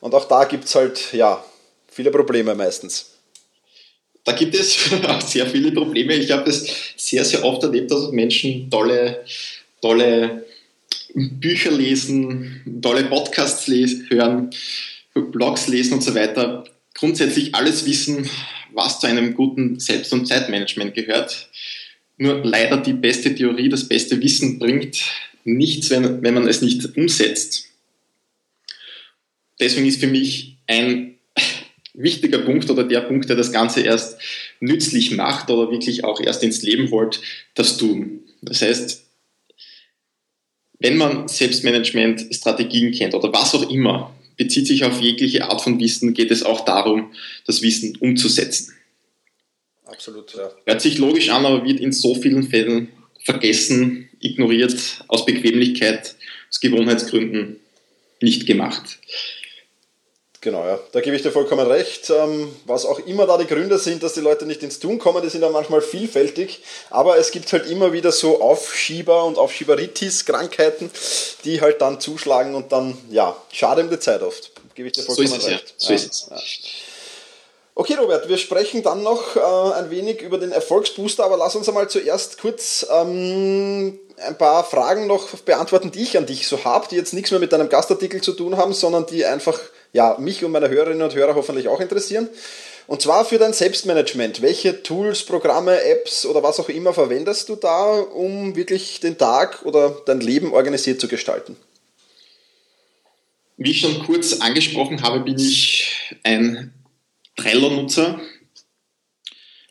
Und 0.00 0.14
auch 0.14 0.26
da 0.26 0.44
gibt 0.44 0.64
es 0.64 0.74
halt, 0.74 1.12
ja, 1.12 1.44
viele 1.88 2.10
Probleme 2.10 2.54
meistens. 2.54 3.10
Da 4.24 4.32
gibt 4.32 4.54
es 4.54 4.78
sehr 5.26 5.46
viele 5.46 5.72
Probleme. 5.72 6.14
Ich 6.14 6.30
habe 6.30 6.48
es 6.48 6.94
sehr, 6.96 7.22
sehr 7.26 7.44
oft 7.44 7.62
erlebt, 7.64 7.90
dass 7.90 8.12
Menschen 8.12 8.70
tolle, 8.70 9.26
tolle 9.82 10.46
Bücher 11.12 11.72
lesen, 11.72 12.80
tolle 12.80 13.04
Podcasts 13.04 13.66
lesen, 13.66 14.06
hören, 14.08 14.50
Blogs 15.12 15.68
lesen 15.68 15.92
und 15.92 16.02
so 16.02 16.14
weiter. 16.14 16.64
Grundsätzlich 16.94 17.54
alles 17.54 17.84
wissen, 17.84 18.26
was 18.72 19.00
zu 19.00 19.06
einem 19.06 19.34
guten 19.34 19.78
Selbst- 19.80 20.14
und 20.14 20.24
Zeitmanagement 20.24 20.94
gehört 20.94 21.50
nur 22.18 22.44
leider 22.44 22.78
die 22.78 22.94
beste 22.94 23.34
Theorie, 23.34 23.68
das 23.68 23.88
beste 23.88 24.20
Wissen 24.20 24.58
bringt 24.58 25.02
nichts, 25.44 25.90
wenn, 25.90 26.22
wenn 26.22 26.34
man 26.34 26.48
es 26.48 26.62
nicht 26.62 26.96
umsetzt. 26.96 27.66
Deswegen 29.60 29.86
ist 29.86 30.00
für 30.00 30.06
mich 30.06 30.56
ein 30.66 31.14
wichtiger 31.94 32.38
Punkt 32.38 32.68
oder 32.70 32.84
der 32.84 33.00
Punkt, 33.02 33.28
der 33.28 33.36
das 33.36 33.52
Ganze 33.52 33.80
erst 33.80 34.18
nützlich 34.60 35.12
macht 35.12 35.50
oder 35.50 35.70
wirklich 35.70 36.04
auch 36.04 36.20
erst 36.20 36.42
ins 36.42 36.62
Leben 36.62 36.90
holt, 36.90 37.20
das 37.54 37.76
Tun. 37.78 38.20
Das 38.42 38.60
heißt, 38.62 39.04
wenn 40.78 40.96
man 40.96 41.26
Selbstmanagement-Strategien 41.28 42.92
kennt 42.92 43.14
oder 43.14 43.32
was 43.32 43.54
auch 43.54 43.70
immer, 43.70 44.14
bezieht 44.36 44.66
sich 44.66 44.84
auf 44.84 45.00
jegliche 45.00 45.46
Art 45.46 45.62
von 45.62 45.80
Wissen, 45.80 46.12
geht 46.12 46.30
es 46.30 46.42
auch 46.42 46.64
darum, 46.66 47.12
das 47.46 47.62
Wissen 47.62 47.96
umzusetzen. 47.96 48.74
Absolut, 49.86 50.34
ja. 50.34 50.50
Hört 50.64 50.80
sich 50.80 50.98
logisch 50.98 51.30
an, 51.30 51.46
aber 51.46 51.64
wird 51.64 51.80
in 51.80 51.92
so 51.92 52.14
vielen 52.14 52.42
Fällen 52.42 52.88
vergessen, 53.24 54.08
ignoriert, 54.20 54.76
aus 55.08 55.24
Bequemlichkeit, 55.24 56.14
aus 56.50 56.60
Gewohnheitsgründen 56.60 57.60
nicht 58.20 58.46
gemacht. 58.46 58.98
Genau, 60.40 60.64
ja. 60.64 60.78
Da 60.92 61.00
gebe 61.00 61.16
ich 61.16 61.22
dir 61.22 61.32
vollkommen 61.32 61.66
recht. 61.66 62.08
Ähm, 62.08 62.54
was 62.66 62.84
auch 62.84 63.00
immer 63.00 63.26
da 63.26 63.36
die 63.36 63.46
Gründe 63.46 63.78
sind, 63.78 64.04
dass 64.04 64.14
die 64.14 64.20
Leute 64.20 64.46
nicht 64.46 64.62
ins 64.62 64.78
Tun 64.78 64.98
kommen, 64.98 65.20
die 65.22 65.28
sind 65.28 65.42
ja 65.42 65.48
manchmal 65.48 65.82
vielfältig. 65.82 66.60
Aber 66.90 67.18
es 67.18 67.32
gibt 67.32 67.52
halt 67.52 67.68
immer 67.68 67.92
wieder 67.92 68.12
so 68.12 68.40
Aufschieber 68.40 69.24
und 69.24 69.38
Aufschieberitis-Krankheiten, 69.38 70.90
die 71.44 71.60
halt 71.60 71.80
dann 71.80 72.00
zuschlagen 72.00 72.54
und 72.54 72.70
dann, 72.70 72.96
ja, 73.10 73.36
schade 73.50 73.82
um 73.82 73.90
die 73.90 73.98
Zeit 73.98 74.22
oft. 74.22 74.52
Gebe 74.76 74.86
ich 74.88 74.94
dir 74.94 75.02
vollkommen 75.02 75.26
so 75.26 75.34
ist 75.34 75.42
es, 75.42 75.48
recht. 75.48 75.66
Ja. 75.66 75.74
So 75.78 75.88
ja. 75.88 75.94
ist 75.96 76.12
es. 76.12 76.28
Ja. 76.30 76.36
Okay, 77.78 77.92
Robert, 78.00 78.26
wir 78.30 78.38
sprechen 78.38 78.82
dann 78.82 79.02
noch 79.02 79.36
äh, 79.36 79.74
ein 79.74 79.90
wenig 79.90 80.22
über 80.22 80.38
den 80.38 80.50
Erfolgsbooster, 80.50 81.22
aber 81.22 81.36
lass 81.36 81.56
uns 81.56 81.68
einmal 81.68 81.90
zuerst 81.90 82.40
kurz 82.40 82.86
ähm, 82.90 83.98
ein 84.16 84.38
paar 84.38 84.64
Fragen 84.64 85.06
noch 85.06 85.28
beantworten, 85.40 85.90
die 85.90 86.04
ich 86.04 86.16
an 86.16 86.24
dich 86.24 86.48
so 86.48 86.64
habe, 86.64 86.88
die 86.90 86.96
jetzt 86.96 87.12
nichts 87.12 87.32
mehr 87.32 87.38
mit 87.38 87.52
deinem 87.52 87.68
Gastartikel 87.68 88.22
zu 88.22 88.32
tun 88.32 88.56
haben, 88.56 88.72
sondern 88.72 89.04
die 89.04 89.26
einfach 89.26 89.60
ja, 89.92 90.16
mich 90.18 90.42
und 90.42 90.52
meine 90.52 90.70
Hörerinnen 90.70 91.02
und 91.02 91.14
Hörer 91.14 91.34
hoffentlich 91.34 91.68
auch 91.68 91.80
interessieren. 91.80 92.30
Und 92.86 93.02
zwar 93.02 93.26
für 93.26 93.36
dein 93.36 93.52
Selbstmanagement. 93.52 94.40
Welche 94.40 94.82
Tools, 94.82 95.24
Programme, 95.24 95.78
Apps 95.82 96.24
oder 96.24 96.42
was 96.42 96.58
auch 96.58 96.70
immer 96.70 96.94
verwendest 96.94 97.50
du 97.50 97.56
da, 97.56 97.98
um 98.00 98.56
wirklich 98.56 99.00
den 99.00 99.18
Tag 99.18 99.66
oder 99.66 100.00
dein 100.06 100.20
Leben 100.20 100.54
organisiert 100.54 100.98
zu 100.98 101.08
gestalten? 101.08 101.58
Wie 103.58 103.72
ich 103.72 103.80
schon 103.80 104.02
kurz 104.06 104.40
angesprochen 104.40 105.02
habe, 105.02 105.20
bin 105.20 105.38
ich 105.38 106.16
ein 106.22 106.72
Trello-Nutzer. 107.36 108.20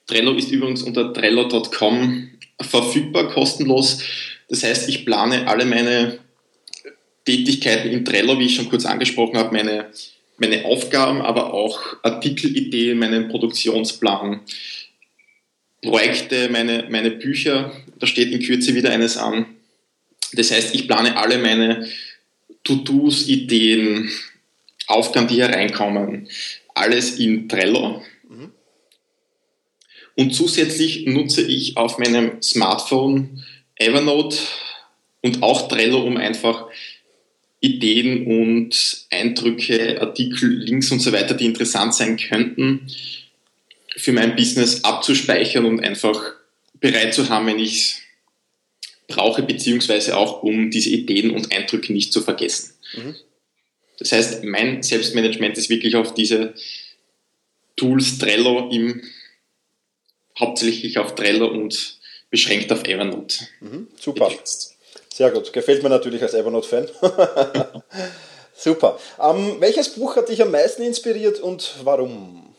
Trello 0.07 0.33
ist 0.33 0.51
übrigens 0.51 0.83
unter 0.83 1.13
trello.com 1.13 2.29
verfügbar, 2.61 3.27
kostenlos. 3.29 4.01
Das 4.49 4.63
heißt, 4.63 4.87
ich 4.87 5.05
plane 5.05 5.47
alle 5.47 5.65
meine 5.65 6.19
Tätigkeiten 7.25 7.89
in 7.89 8.05
Trello, 8.05 8.39
wie 8.39 8.45
ich 8.45 8.55
schon 8.55 8.69
kurz 8.69 8.85
angesprochen 8.85 9.37
habe, 9.37 9.53
meine, 9.53 9.91
meine 10.37 10.65
Aufgaben, 10.65 11.21
aber 11.21 11.53
auch 11.53 11.81
Artikelideen, 12.03 12.99
meinen 12.99 13.29
Produktionsplan, 13.29 14.41
Projekte, 15.81 16.49
meine, 16.49 16.85
meine 16.89 17.11
Bücher. 17.11 17.71
Da 17.99 18.05
steht 18.05 18.31
in 18.31 18.41
Kürze 18.41 18.75
wieder 18.75 18.91
eines 18.91 19.17
an. 19.17 19.47
Das 20.33 20.51
heißt, 20.51 20.75
ich 20.75 20.87
plane 20.87 21.17
alle 21.17 21.39
meine 21.39 21.87
To-Dos, 22.63 23.27
Ideen, 23.27 24.09
Aufgaben, 24.87 25.27
die 25.27 25.41
hereinkommen, 25.41 26.27
alles 26.75 27.17
in 27.17 27.49
Trello. 27.49 28.03
Und 30.15 30.33
zusätzlich 30.33 31.05
nutze 31.05 31.41
ich 31.41 31.77
auf 31.77 31.97
meinem 31.97 32.41
Smartphone 32.41 33.43
Evernote 33.75 34.37
und 35.21 35.43
auch 35.43 35.67
Trello, 35.67 36.01
um 36.01 36.17
einfach 36.17 36.67
Ideen 37.59 38.27
und 38.27 39.05
Eindrücke, 39.09 39.99
Artikel, 39.99 40.49
Links 40.49 40.91
und 40.91 40.99
so 40.99 41.11
weiter, 41.11 41.33
die 41.33 41.45
interessant 41.45 41.93
sein 41.93 42.17
könnten, 42.17 42.87
für 43.97 44.13
mein 44.13 44.35
Business 44.35 44.83
abzuspeichern 44.83 45.65
und 45.65 45.83
einfach 45.83 46.21
bereit 46.75 47.13
zu 47.13 47.27
haben, 47.29 47.47
wenn 47.47 47.59
ich 47.59 47.73
es 47.73 48.01
brauche, 49.07 49.43
beziehungsweise 49.43 50.15
auch 50.17 50.43
um 50.43 50.69
diese 50.69 50.91
Ideen 50.91 51.31
und 51.31 51.51
Eindrücke 51.51 51.91
nicht 51.91 52.13
zu 52.13 52.21
vergessen. 52.21 52.73
Mhm. 52.95 53.15
Das 53.99 54.11
heißt, 54.11 54.43
mein 54.43 54.83
Selbstmanagement 54.83 55.57
ist 55.57 55.69
wirklich 55.69 55.95
auf 55.95 56.13
diese 56.13 56.53
Tools 57.75 58.17
Trello 58.17 58.69
im, 58.71 59.01
hauptsächlich 60.39 60.97
auf 60.97 61.15
Trello 61.15 61.47
und 61.47 61.99
beschränkt 62.29 62.71
auf 62.71 62.83
Evernote. 62.83 63.47
Mhm, 63.61 63.87
super. 63.99 64.31
Sehr 65.13 65.31
gut. 65.31 65.53
Gefällt 65.53 65.81
mir 65.81 65.89
natürlich 65.89 66.21
als 66.21 66.33
Evernote-Fan. 66.33 66.89
super. 68.55 68.99
Ähm, 69.21 69.55
welches 69.59 69.89
Buch 69.89 70.17
hat 70.17 70.27
dich 70.27 70.41
am 70.41 70.51
meisten 70.51 70.83
inspiriert 70.83 71.39
und 71.39 71.75
warum? 71.83 72.53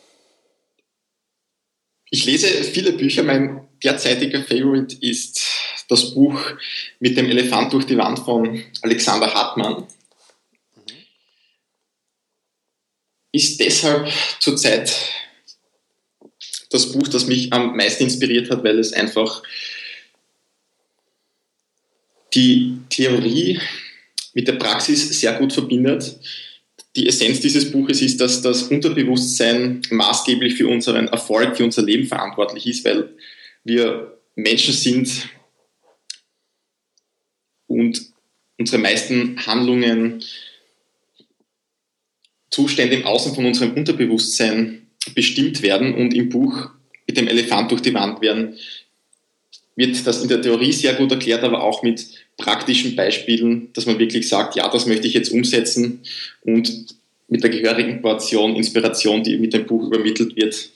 Ich 2.09 2.25
lese 2.25 2.47
viele 2.47 2.93
Bücher. 2.93 3.23
Mein 3.23 3.69
derzeitiger 3.83 4.43
Favorite 4.43 4.97
ist 5.01 5.43
das 5.89 6.15
Buch 6.15 6.41
mit 6.99 7.17
dem 7.17 7.29
Elefant 7.29 7.73
durch 7.73 7.85
die 7.85 7.99
Wand 7.99 8.21
von 8.21 8.63
Alexander 8.83 9.33
Hartmann. 9.33 9.87
Ist 13.37 13.61
deshalb 13.61 14.11
zurzeit 14.41 14.91
das 16.71 16.91
Buch, 16.91 17.07
das 17.07 17.27
mich 17.27 17.53
am 17.53 17.77
meisten 17.77 18.05
inspiriert 18.05 18.51
hat, 18.51 18.65
weil 18.65 18.79
es 18.79 18.95
einfach 18.95 19.43
die 22.33 22.79
Theorie 22.89 23.61
mit 24.33 24.49
der 24.49 24.55
Praxis 24.55 25.21
sehr 25.21 25.35
gut 25.35 25.53
verbindet. 25.53 26.19
Die 26.97 27.07
Essenz 27.07 27.41
dieses 27.41 27.71
Buches 27.71 28.01
ist, 28.01 28.23
dass 28.23 28.41
das 28.41 28.63
Unterbewusstsein 28.63 29.83
maßgeblich 29.91 30.55
für 30.55 30.69
unseren 30.69 31.09
Erfolg, 31.09 31.59
für 31.59 31.65
unser 31.65 31.83
Leben 31.83 32.07
verantwortlich 32.07 32.67
ist, 32.67 32.87
weil 32.87 33.11
wir 33.65 34.19
Menschen 34.35 34.73
sind 34.73 35.29
und 37.67 38.01
unsere 38.57 38.79
meisten 38.81 39.47
Handlungen, 39.47 40.25
Zustände 42.57 42.97
im 42.97 43.05
Außen 43.05 43.35
von 43.35 43.45
unserem 43.45 43.75
Unterbewusstsein 43.75 44.87
bestimmt 45.15 45.61
werden 45.61 45.95
und 45.95 46.15
im 46.15 46.31
Buch 46.31 46.71
mit 47.07 47.19
dem 47.19 47.29
Elefant 47.29 47.71
durch 47.71 47.83
die 47.83 47.93
Wand 47.93 48.23
werden, 48.23 48.57
wird 49.77 50.07
das 50.07 50.23
in 50.23 50.29
der 50.29 50.41
Theorie 50.41 50.73
sehr 50.73 50.95
gut 50.95 51.13
erklärt, 51.13 51.45
aber 51.45 51.63
auch 51.63 51.83
mit 51.83 52.07
praktischen 52.39 52.97
Beispielen, 52.97 53.75
dass 53.75 53.85
man 53.85 53.99
wirklich 53.99 54.27
sagt, 54.27 54.57
ja, 54.57 54.71
das 54.71 54.87
möchte 54.87 55.07
ich 55.07 55.13
jetzt 55.13 55.31
umsetzen 55.31 56.01
und 56.45 56.87
mit 57.29 57.43
der 57.43 57.51
gehörigen 57.51 58.01
Portion 58.01 58.57
Inspiration, 58.57 59.23
die 59.23 59.37
mit 59.37 59.53
dem 59.53 59.67
Buch 59.67 59.89
übermittelt 59.89 60.35
wird, 60.35 60.71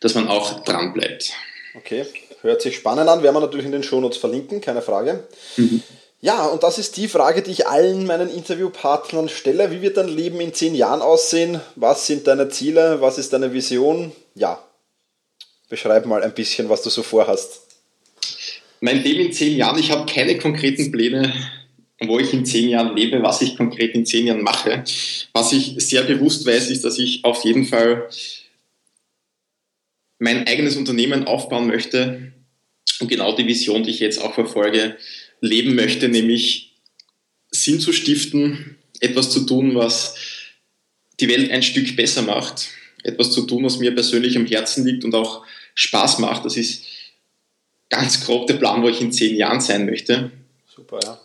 dass 0.00 0.14
man 0.14 0.28
auch 0.28 0.64
dran 0.64 0.94
bleibt. 0.94 1.34
Okay, 1.76 2.06
hört 2.40 2.62
sich 2.62 2.76
spannend 2.76 3.10
an, 3.10 3.22
werden 3.22 3.36
wir 3.36 3.40
natürlich 3.40 3.66
in 3.66 3.72
den 3.72 3.82
Shownotes 3.82 4.16
verlinken, 4.16 4.62
keine 4.62 4.80
Frage. 4.80 5.24
Mhm. 5.58 5.82
Ja, 6.22 6.46
und 6.46 6.62
das 6.62 6.78
ist 6.78 6.98
die 6.98 7.08
Frage, 7.08 7.40
die 7.40 7.50
ich 7.50 7.66
allen 7.66 8.04
meinen 8.04 8.28
Interviewpartnern 8.28 9.30
stelle. 9.30 9.70
Wie 9.70 9.80
wird 9.80 9.96
dein 9.96 10.08
Leben 10.08 10.38
in 10.40 10.52
zehn 10.52 10.74
Jahren 10.74 11.00
aussehen? 11.00 11.60
Was 11.76 12.06
sind 12.06 12.26
deine 12.26 12.50
Ziele? 12.50 13.00
Was 13.00 13.16
ist 13.16 13.32
deine 13.32 13.54
Vision? 13.54 14.12
Ja, 14.34 14.62
beschreib 15.70 16.04
mal 16.04 16.22
ein 16.22 16.34
bisschen, 16.34 16.68
was 16.68 16.82
du 16.82 16.90
so 16.90 17.02
vorhast. 17.02 17.62
Mein 18.80 19.02
Leben 19.02 19.26
in 19.26 19.32
zehn 19.32 19.56
Jahren, 19.56 19.78
ich 19.78 19.90
habe 19.90 20.10
keine 20.12 20.38
konkreten 20.38 20.90
Pläne, 20.90 21.32
wo 22.00 22.18
ich 22.18 22.32
in 22.34 22.44
zehn 22.44 22.68
Jahren 22.68 22.96
lebe, 22.96 23.22
was 23.22 23.40
ich 23.40 23.56
konkret 23.56 23.94
in 23.94 24.04
zehn 24.04 24.26
Jahren 24.26 24.42
mache. 24.42 24.84
Was 25.32 25.52
ich 25.52 25.74
sehr 25.78 26.02
bewusst 26.02 26.46
weiß, 26.46 26.70
ist, 26.70 26.84
dass 26.84 26.98
ich 26.98 27.24
auf 27.24 27.44
jeden 27.44 27.64
Fall 27.64 28.08
mein 30.18 30.46
eigenes 30.46 30.76
Unternehmen 30.76 31.26
aufbauen 31.26 31.66
möchte 31.66 32.32
und 33.00 33.08
genau 33.08 33.34
die 33.34 33.46
Vision, 33.46 33.82
die 33.82 33.90
ich 33.90 34.00
jetzt 34.00 34.22
auch 34.22 34.34
verfolge, 34.34 34.96
leben 35.40 35.74
möchte, 35.74 36.08
nämlich 36.08 36.76
Sinn 37.50 37.80
zu 37.80 37.92
stiften, 37.92 38.76
etwas 39.00 39.30
zu 39.30 39.40
tun, 39.40 39.74
was 39.74 40.14
die 41.18 41.28
Welt 41.28 41.50
ein 41.50 41.62
Stück 41.62 41.96
besser 41.96 42.22
macht, 42.22 42.68
etwas 43.02 43.32
zu 43.32 43.42
tun, 43.42 43.64
was 43.64 43.78
mir 43.78 43.94
persönlich 43.94 44.36
am 44.36 44.46
Herzen 44.46 44.84
liegt 44.84 45.04
und 45.04 45.14
auch 45.14 45.44
Spaß 45.74 46.18
macht. 46.18 46.44
Das 46.44 46.56
ist 46.56 46.84
ganz 47.88 48.24
grob 48.24 48.46
der 48.46 48.54
Plan, 48.54 48.82
wo 48.82 48.88
ich 48.88 49.00
in 49.00 49.12
zehn 49.12 49.36
Jahren 49.36 49.60
sein 49.60 49.86
möchte. 49.86 50.30
Super, 50.74 51.00
ja. 51.02 51.20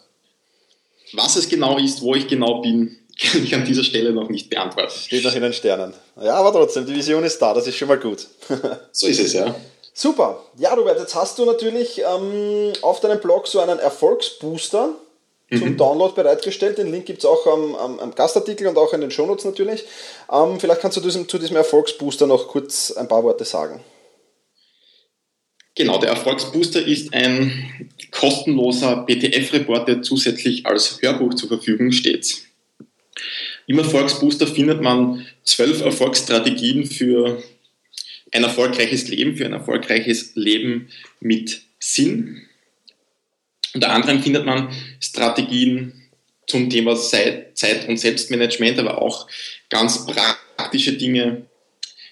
Was 1.13 1.35
es 1.35 1.47
genau 1.47 1.77
ist, 1.77 2.01
wo 2.01 2.15
ich 2.15 2.27
genau 2.27 2.61
bin, 2.61 2.97
kann 3.19 3.43
ich 3.43 3.55
an 3.55 3.65
dieser 3.65 3.83
Stelle 3.83 4.11
noch 4.11 4.29
nicht 4.29 4.49
beantworten. 4.49 4.93
Steht 4.97 5.23
noch 5.23 5.35
in 5.35 5.41
den 5.41 5.53
Sternen. 5.53 5.93
Ja, 6.21 6.35
aber 6.35 6.51
trotzdem, 6.51 6.85
die 6.85 6.95
Vision 6.95 7.23
ist 7.23 7.37
da, 7.39 7.53
das 7.53 7.67
ist 7.67 7.77
schon 7.77 7.87
mal 7.87 7.99
gut. 7.99 8.27
so 8.91 9.07
ist 9.07 9.19
es, 9.19 9.33
ja. 9.33 9.55
Super. 9.97 10.43
Ja, 10.57 10.73
Robert, 10.73 10.99
jetzt 10.99 11.15
hast 11.15 11.39
du 11.39 11.45
natürlich 11.45 12.01
ähm, 12.01 12.73
auf 12.81 12.99
deinem 12.99 13.21
Blog 13.21 13.47
so 13.47 13.61
einen 13.61 13.79
Erfolgsbooster 13.79 14.89
mhm. 15.49 15.57
zum 15.57 15.77
Download 15.77 16.13
bereitgestellt. 16.13 16.77
Den 16.77 16.91
Link 16.91 17.05
gibt 17.05 17.19
es 17.19 17.25
auch 17.25 17.47
am, 17.47 17.75
am, 17.75 17.99
am, 17.99 18.13
Gastartikel 18.13 18.67
und 18.67 18.77
auch 18.77 18.91
in 18.91 18.99
den 18.99 19.09
Shownotes 19.09 19.45
natürlich. 19.45 19.85
Ähm, 20.29 20.59
vielleicht 20.59 20.81
kannst 20.81 20.97
du 20.97 21.01
diesem, 21.01 21.29
zu 21.29 21.37
diesem 21.39 21.55
Erfolgsbooster 21.55 22.27
noch 22.27 22.49
kurz 22.49 22.91
ein 22.91 23.07
paar 23.07 23.23
Worte 23.23 23.45
sagen. 23.45 23.79
Genau, 25.75 25.97
der 25.97 26.09
Erfolgsbooster 26.09 26.85
ist 26.85 27.13
ein 27.13 27.89
kostenloser 28.11 28.97
PDF-Report, 29.05 29.87
der 29.87 30.01
zusätzlich 30.01 30.65
als 30.65 31.01
Hörbuch 31.01 31.35
zur 31.35 31.47
Verfügung 31.47 31.93
steht. 31.93 32.35
Im 33.65 33.79
Erfolgsbooster 33.79 34.45
findet 34.45 34.81
man 34.81 35.25
zwölf 35.45 35.81
Erfolgsstrategien 35.81 36.85
für 36.85 37.41
ein 38.35 38.43
erfolgreiches 38.43 39.07
Leben, 39.07 39.37
für 39.37 39.45
ein 39.45 39.53
erfolgreiches 39.53 40.35
Leben 40.35 40.89
mit 41.21 41.61
Sinn. 41.79 42.41
Unter 43.73 43.91
anderem 43.91 44.21
findet 44.21 44.45
man 44.45 44.69
Strategien 44.99 45.93
zum 46.45 46.69
Thema 46.69 46.95
Zeit- 46.97 47.87
und 47.87 47.97
Selbstmanagement, 47.97 48.77
aber 48.79 49.01
auch 49.01 49.27
ganz 49.69 50.05
praktische 50.05 50.93
Dinge, 50.93 51.45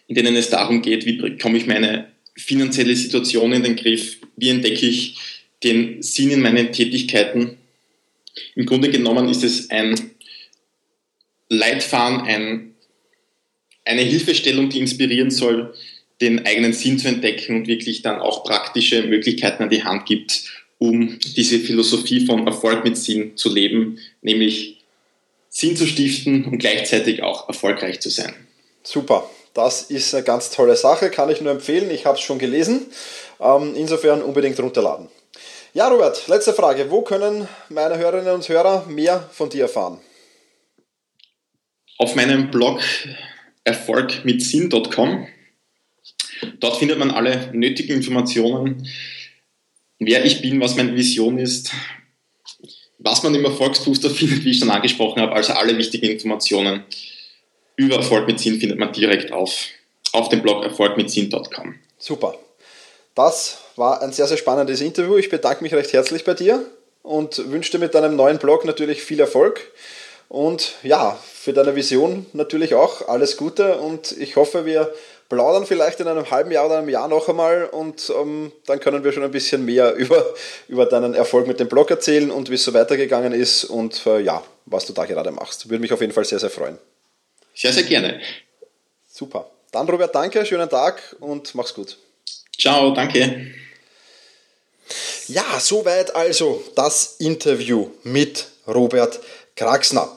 in 0.07 0.15
denen 0.15 0.35
es 0.35 0.49
darum 0.49 0.81
geht, 0.81 1.05
wie 1.05 1.13
bekomme 1.13 1.57
ich 1.57 1.67
meine 1.67 2.11
finanzielle 2.37 2.95
Situation 2.95 3.51
in 3.51 3.63
den 3.63 3.75
Griff, 3.75 4.17
wie 4.37 4.49
entdecke 4.49 4.85
ich 4.85 5.17
den 5.63 6.01
Sinn 6.01 6.31
in 6.31 6.41
meinen 6.41 6.71
Tätigkeiten. 6.71 7.57
Im 8.55 8.65
Grunde 8.65 8.89
genommen 8.89 9.27
ist 9.27 9.43
es 9.43 9.69
ein 9.69 10.11
Leitfaden, 11.49 12.21
ein, 12.21 12.75
eine 13.85 14.01
Hilfestellung, 14.01 14.69
die 14.69 14.79
inspirieren 14.79 15.29
soll, 15.29 15.75
den 16.21 16.45
eigenen 16.45 16.73
Sinn 16.73 16.99
zu 16.99 17.07
entdecken 17.07 17.55
und 17.57 17.67
wirklich 17.67 18.01
dann 18.01 18.19
auch 18.19 18.43
praktische 18.43 19.03
Möglichkeiten 19.03 19.63
an 19.63 19.69
die 19.69 19.83
Hand 19.83 20.05
gibt, 20.05 20.43
um 20.79 21.19
diese 21.19 21.59
Philosophie 21.59 22.25
von 22.25 22.45
Erfolg 22.47 22.83
mit 22.83 22.97
Sinn 22.97 23.35
zu 23.37 23.53
leben, 23.53 23.99
nämlich 24.21 24.83
Sinn 25.49 25.75
zu 25.75 25.85
stiften 25.85 26.45
und 26.45 26.57
gleichzeitig 26.57 27.23
auch 27.23 27.47
erfolgreich 27.47 27.99
zu 27.99 28.09
sein. 28.09 28.33
Super, 28.83 29.29
das 29.53 29.83
ist 29.83 30.13
eine 30.13 30.23
ganz 30.23 30.49
tolle 30.49 30.75
Sache, 30.75 31.09
kann 31.09 31.29
ich 31.29 31.41
nur 31.41 31.51
empfehlen. 31.51 31.91
Ich 31.91 32.05
habe 32.05 32.17
es 32.17 32.23
schon 32.23 32.39
gelesen. 32.39 32.87
Ähm, 33.39 33.73
insofern 33.75 34.21
unbedingt 34.21 34.59
runterladen. 34.59 35.09
Ja, 35.73 35.87
Robert, 35.87 36.27
letzte 36.27 36.53
Frage. 36.53 36.89
Wo 36.91 37.01
können 37.01 37.47
meine 37.69 37.97
Hörerinnen 37.97 38.33
und 38.33 38.47
Hörer 38.47 38.85
mehr 38.87 39.27
von 39.31 39.49
dir 39.49 39.63
erfahren? 39.63 39.99
Auf 41.97 42.15
meinem 42.15 42.51
Blog 42.51 42.81
erfolgmitsinn.com 43.63 45.27
Dort 46.59 46.77
findet 46.77 46.99
man 46.99 47.11
alle 47.11 47.49
nötigen 47.53 47.95
Informationen, 47.95 48.87
wer 49.99 50.25
ich 50.25 50.41
bin, 50.41 50.59
was 50.59 50.75
meine 50.75 50.95
Vision 50.95 51.37
ist, 51.37 51.71
was 52.97 53.23
man 53.23 53.35
im 53.35 53.45
Erfolgsbooster 53.45 54.09
findet, 54.11 54.43
wie 54.45 54.51
ich 54.51 54.59
schon 54.59 54.71
angesprochen 54.71 55.21
habe, 55.21 55.33
also 55.33 55.53
alle 55.53 55.77
wichtigen 55.77 56.07
Informationen 56.07 56.83
über 57.75 57.97
Erfolg 57.97 58.27
mit 58.27 58.39
Sinn 58.39 58.59
findet 58.59 58.77
man 58.77 58.93
direkt 58.93 59.31
auf, 59.31 59.67
auf 60.11 60.29
dem 60.29 60.41
Blog 60.41 60.63
erfolgmitsinn.com. 60.63 61.75
Super. 61.97 62.35
Das 63.15 63.59
war 63.75 64.01
ein 64.01 64.11
sehr, 64.11 64.27
sehr 64.27 64.37
spannendes 64.37 64.81
Interview. 64.81 65.17
Ich 65.17 65.29
bedanke 65.29 65.63
mich 65.63 65.73
recht 65.73 65.93
herzlich 65.93 66.23
bei 66.23 66.33
dir 66.33 66.65
und 67.01 67.51
wünsche 67.51 67.71
dir 67.71 67.79
mit 67.79 67.93
deinem 67.93 68.15
neuen 68.15 68.37
Blog 68.37 68.65
natürlich 68.65 69.01
viel 69.01 69.19
Erfolg. 69.19 69.71
Und 70.29 70.73
ja, 70.83 71.19
für 71.33 71.53
deine 71.53 71.75
Vision 71.75 72.25
natürlich 72.33 72.73
auch 72.73 73.07
alles 73.07 73.37
Gute 73.37 73.77
und 73.77 74.13
ich 74.13 74.35
hoffe, 74.35 74.65
wir 74.65 74.93
plaudern 75.29 75.65
vielleicht 75.65 75.99
in 75.99 76.07
einem 76.07 76.29
halben 76.29 76.51
Jahr 76.51 76.65
oder 76.65 76.77
einem 76.77 76.89
Jahr 76.89 77.07
noch 77.07 77.27
einmal 77.29 77.65
und 77.65 78.11
ähm, 78.15 78.51
dann 78.65 78.79
können 78.79 79.03
wir 79.03 79.11
schon 79.11 79.23
ein 79.23 79.31
bisschen 79.31 79.65
mehr 79.65 79.93
über, 79.95 80.25
über 80.67 80.85
deinen 80.85 81.13
Erfolg 81.13 81.47
mit 81.47 81.59
dem 81.59 81.67
Blog 81.67 81.89
erzählen 81.89 82.31
und 82.31 82.49
wie 82.49 82.55
es 82.55 82.63
so 82.63 82.73
weitergegangen 82.73 83.33
ist 83.33 83.65
und 83.65 84.05
äh, 84.05 84.19
ja, 84.19 84.43
was 84.65 84.85
du 84.85 84.93
da 84.93 85.05
gerade 85.05 85.31
machst. 85.31 85.69
Würde 85.69 85.81
mich 85.81 85.91
auf 85.91 86.01
jeden 86.01 86.13
Fall 86.13 86.25
sehr, 86.25 86.39
sehr 86.39 86.49
freuen. 86.49 86.77
Sehr, 87.55 87.73
sehr 87.73 87.83
gerne. 87.83 88.21
Super. 89.07 89.49
Dann 89.71 89.87
Robert, 89.89 90.13
danke, 90.13 90.45
schönen 90.45 90.69
Tag 90.69 91.01
und 91.19 91.53
mach's 91.55 91.73
gut. 91.73 91.97
Ciao, 92.57 92.91
danke. 92.91 93.53
Ja, 95.27 95.59
soweit 95.59 96.15
also 96.15 96.63
das 96.75 97.15
Interview 97.19 97.89
mit 98.03 98.45
Robert 98.67 99.19
Kraxner. 99.55 100.09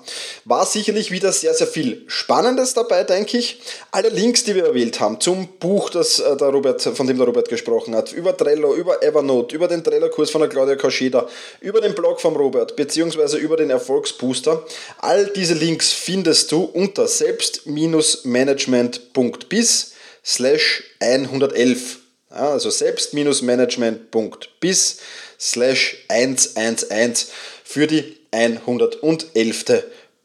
War 0.46 0.64
sicherlich 0.64 1.10
wieder 1.10 1.30
sehr, 1.30 1.52
sehr 1.52 1.66
viel 1.66 2.04
Spannendes 2.06 2.72
dabei, 2.72 3.04
denke 3.04 3.36
ich. 3.36 3.60
Alle 3.90 4.08
Links, 4.08 4.44
die 4.44 4.54
wir 4.54 4.64
erwählt 4.64 4.98
haben, 4.98 5.20
zum 5.20 5.58
Buch, 5.58 5.90
das 5.90 6.20
äh, 6.20 6.38
der 6.38 6.48
Robert, 6.48 6.80
von 6.80 7.06
dem 7.06 7.18
der 7.18 7.26
Robert 7.26 7.50
gesprochen 7.50 7.94
hat, 7.94 8.12
über 8.12 8.34
Trello, 8.34 8.74
über 8.74 9.02
Evernote, 9.02 9.54
über 9.54 9.68
den 9.68 9.84
Trello-Kurs 9.84 10.30
von 10.30 10.40
der 10.40 10.48
Claudia 10.48 10.76
Kauscheda, 10.76 11.28
über 11.60 11.82
den 11.82 11.94
Blog 11.94 12.18
von 12.20 12.34
Robert, 12.34 12.76
beziehungsweise 12.76 13.36
über 13.36 13.58
den 13.58 13.68
Erfolgsbooster. 13.68 14.64
All 14.98 15.26
diese 15.26 15.52
Links 15.54 15.92
findest 15.92 16.50
du 16.52 16.62
unter 16.64 17.06
selbst-management.bis 17.06 19.92
slash 20.24 20.82
111. 21.00 21.98
Ja, 22.30 22.52
also 22.52 22.70
selbst-management.bis 22.70 24.96
slash 25.38 26.06
111 26.08 27.26
für 27.64 27.86
die 27.86 28.16
111. 28.36 29.64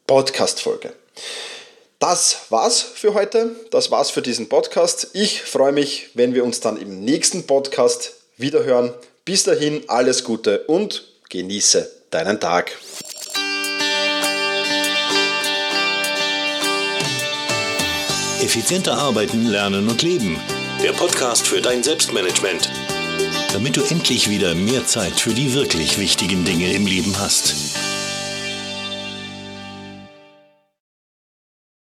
Podcast-Folge. 0.06 0.92
das 2.00 2.38
war's 2.50 2.82
für 2.82 3.14
heute. 3.14 3.56
Das 3.70 3.92
war's 3.92 4.10
für 4.10 4.22
diesen 4.22 4.50
Podcast. 4.50 5.12
Ich 5.14 5.42
freue 5.44 5.72
mich, 5.72 6.10
wenn 6.16 6.34
wir 6.34 6.44
uns 6.44 6.60
dann 6.60 6.76
im 6.76 7.06
nächsten 7.06 7.48
Podcast 7.48 8.16
wiederhören. 8.36 8.94
Bis 9.24 9.44
dahin 9.44 9.84
alles 9.88 10.26
Gute 10.26 10.66
und 10.66 11.08
genieße 11.30 11.90
deinen 12.10 12.40
Tag. 12.42 12.78
Effizienter 18.42 18.98
arbeiten, 18.98 19.46
lernen 19.46 19.88
und 19.88 20.02
leben. 20.02 20.38
Der 20.84 20.92
Podcast 20.92 21.48
für 21.48 21.62
dein 21.62 21.84
Selbstmanagement. 21.84 22.70
Damit 23.54 23.78
du 23.78 23.82
endlich 23.84 24.30
wieder 24.30 24.56
mehr 24.56 24.86
Zeit 24.88 25.20
für 25.20 25.34
die 25.34 25.54
wirklich 25.54 26.00
wichtigen 26.00 26.44
Dinge 26.44 26.74
im 26.74 26.88
Leben 26.88 27.18
hast. 27.20 27.54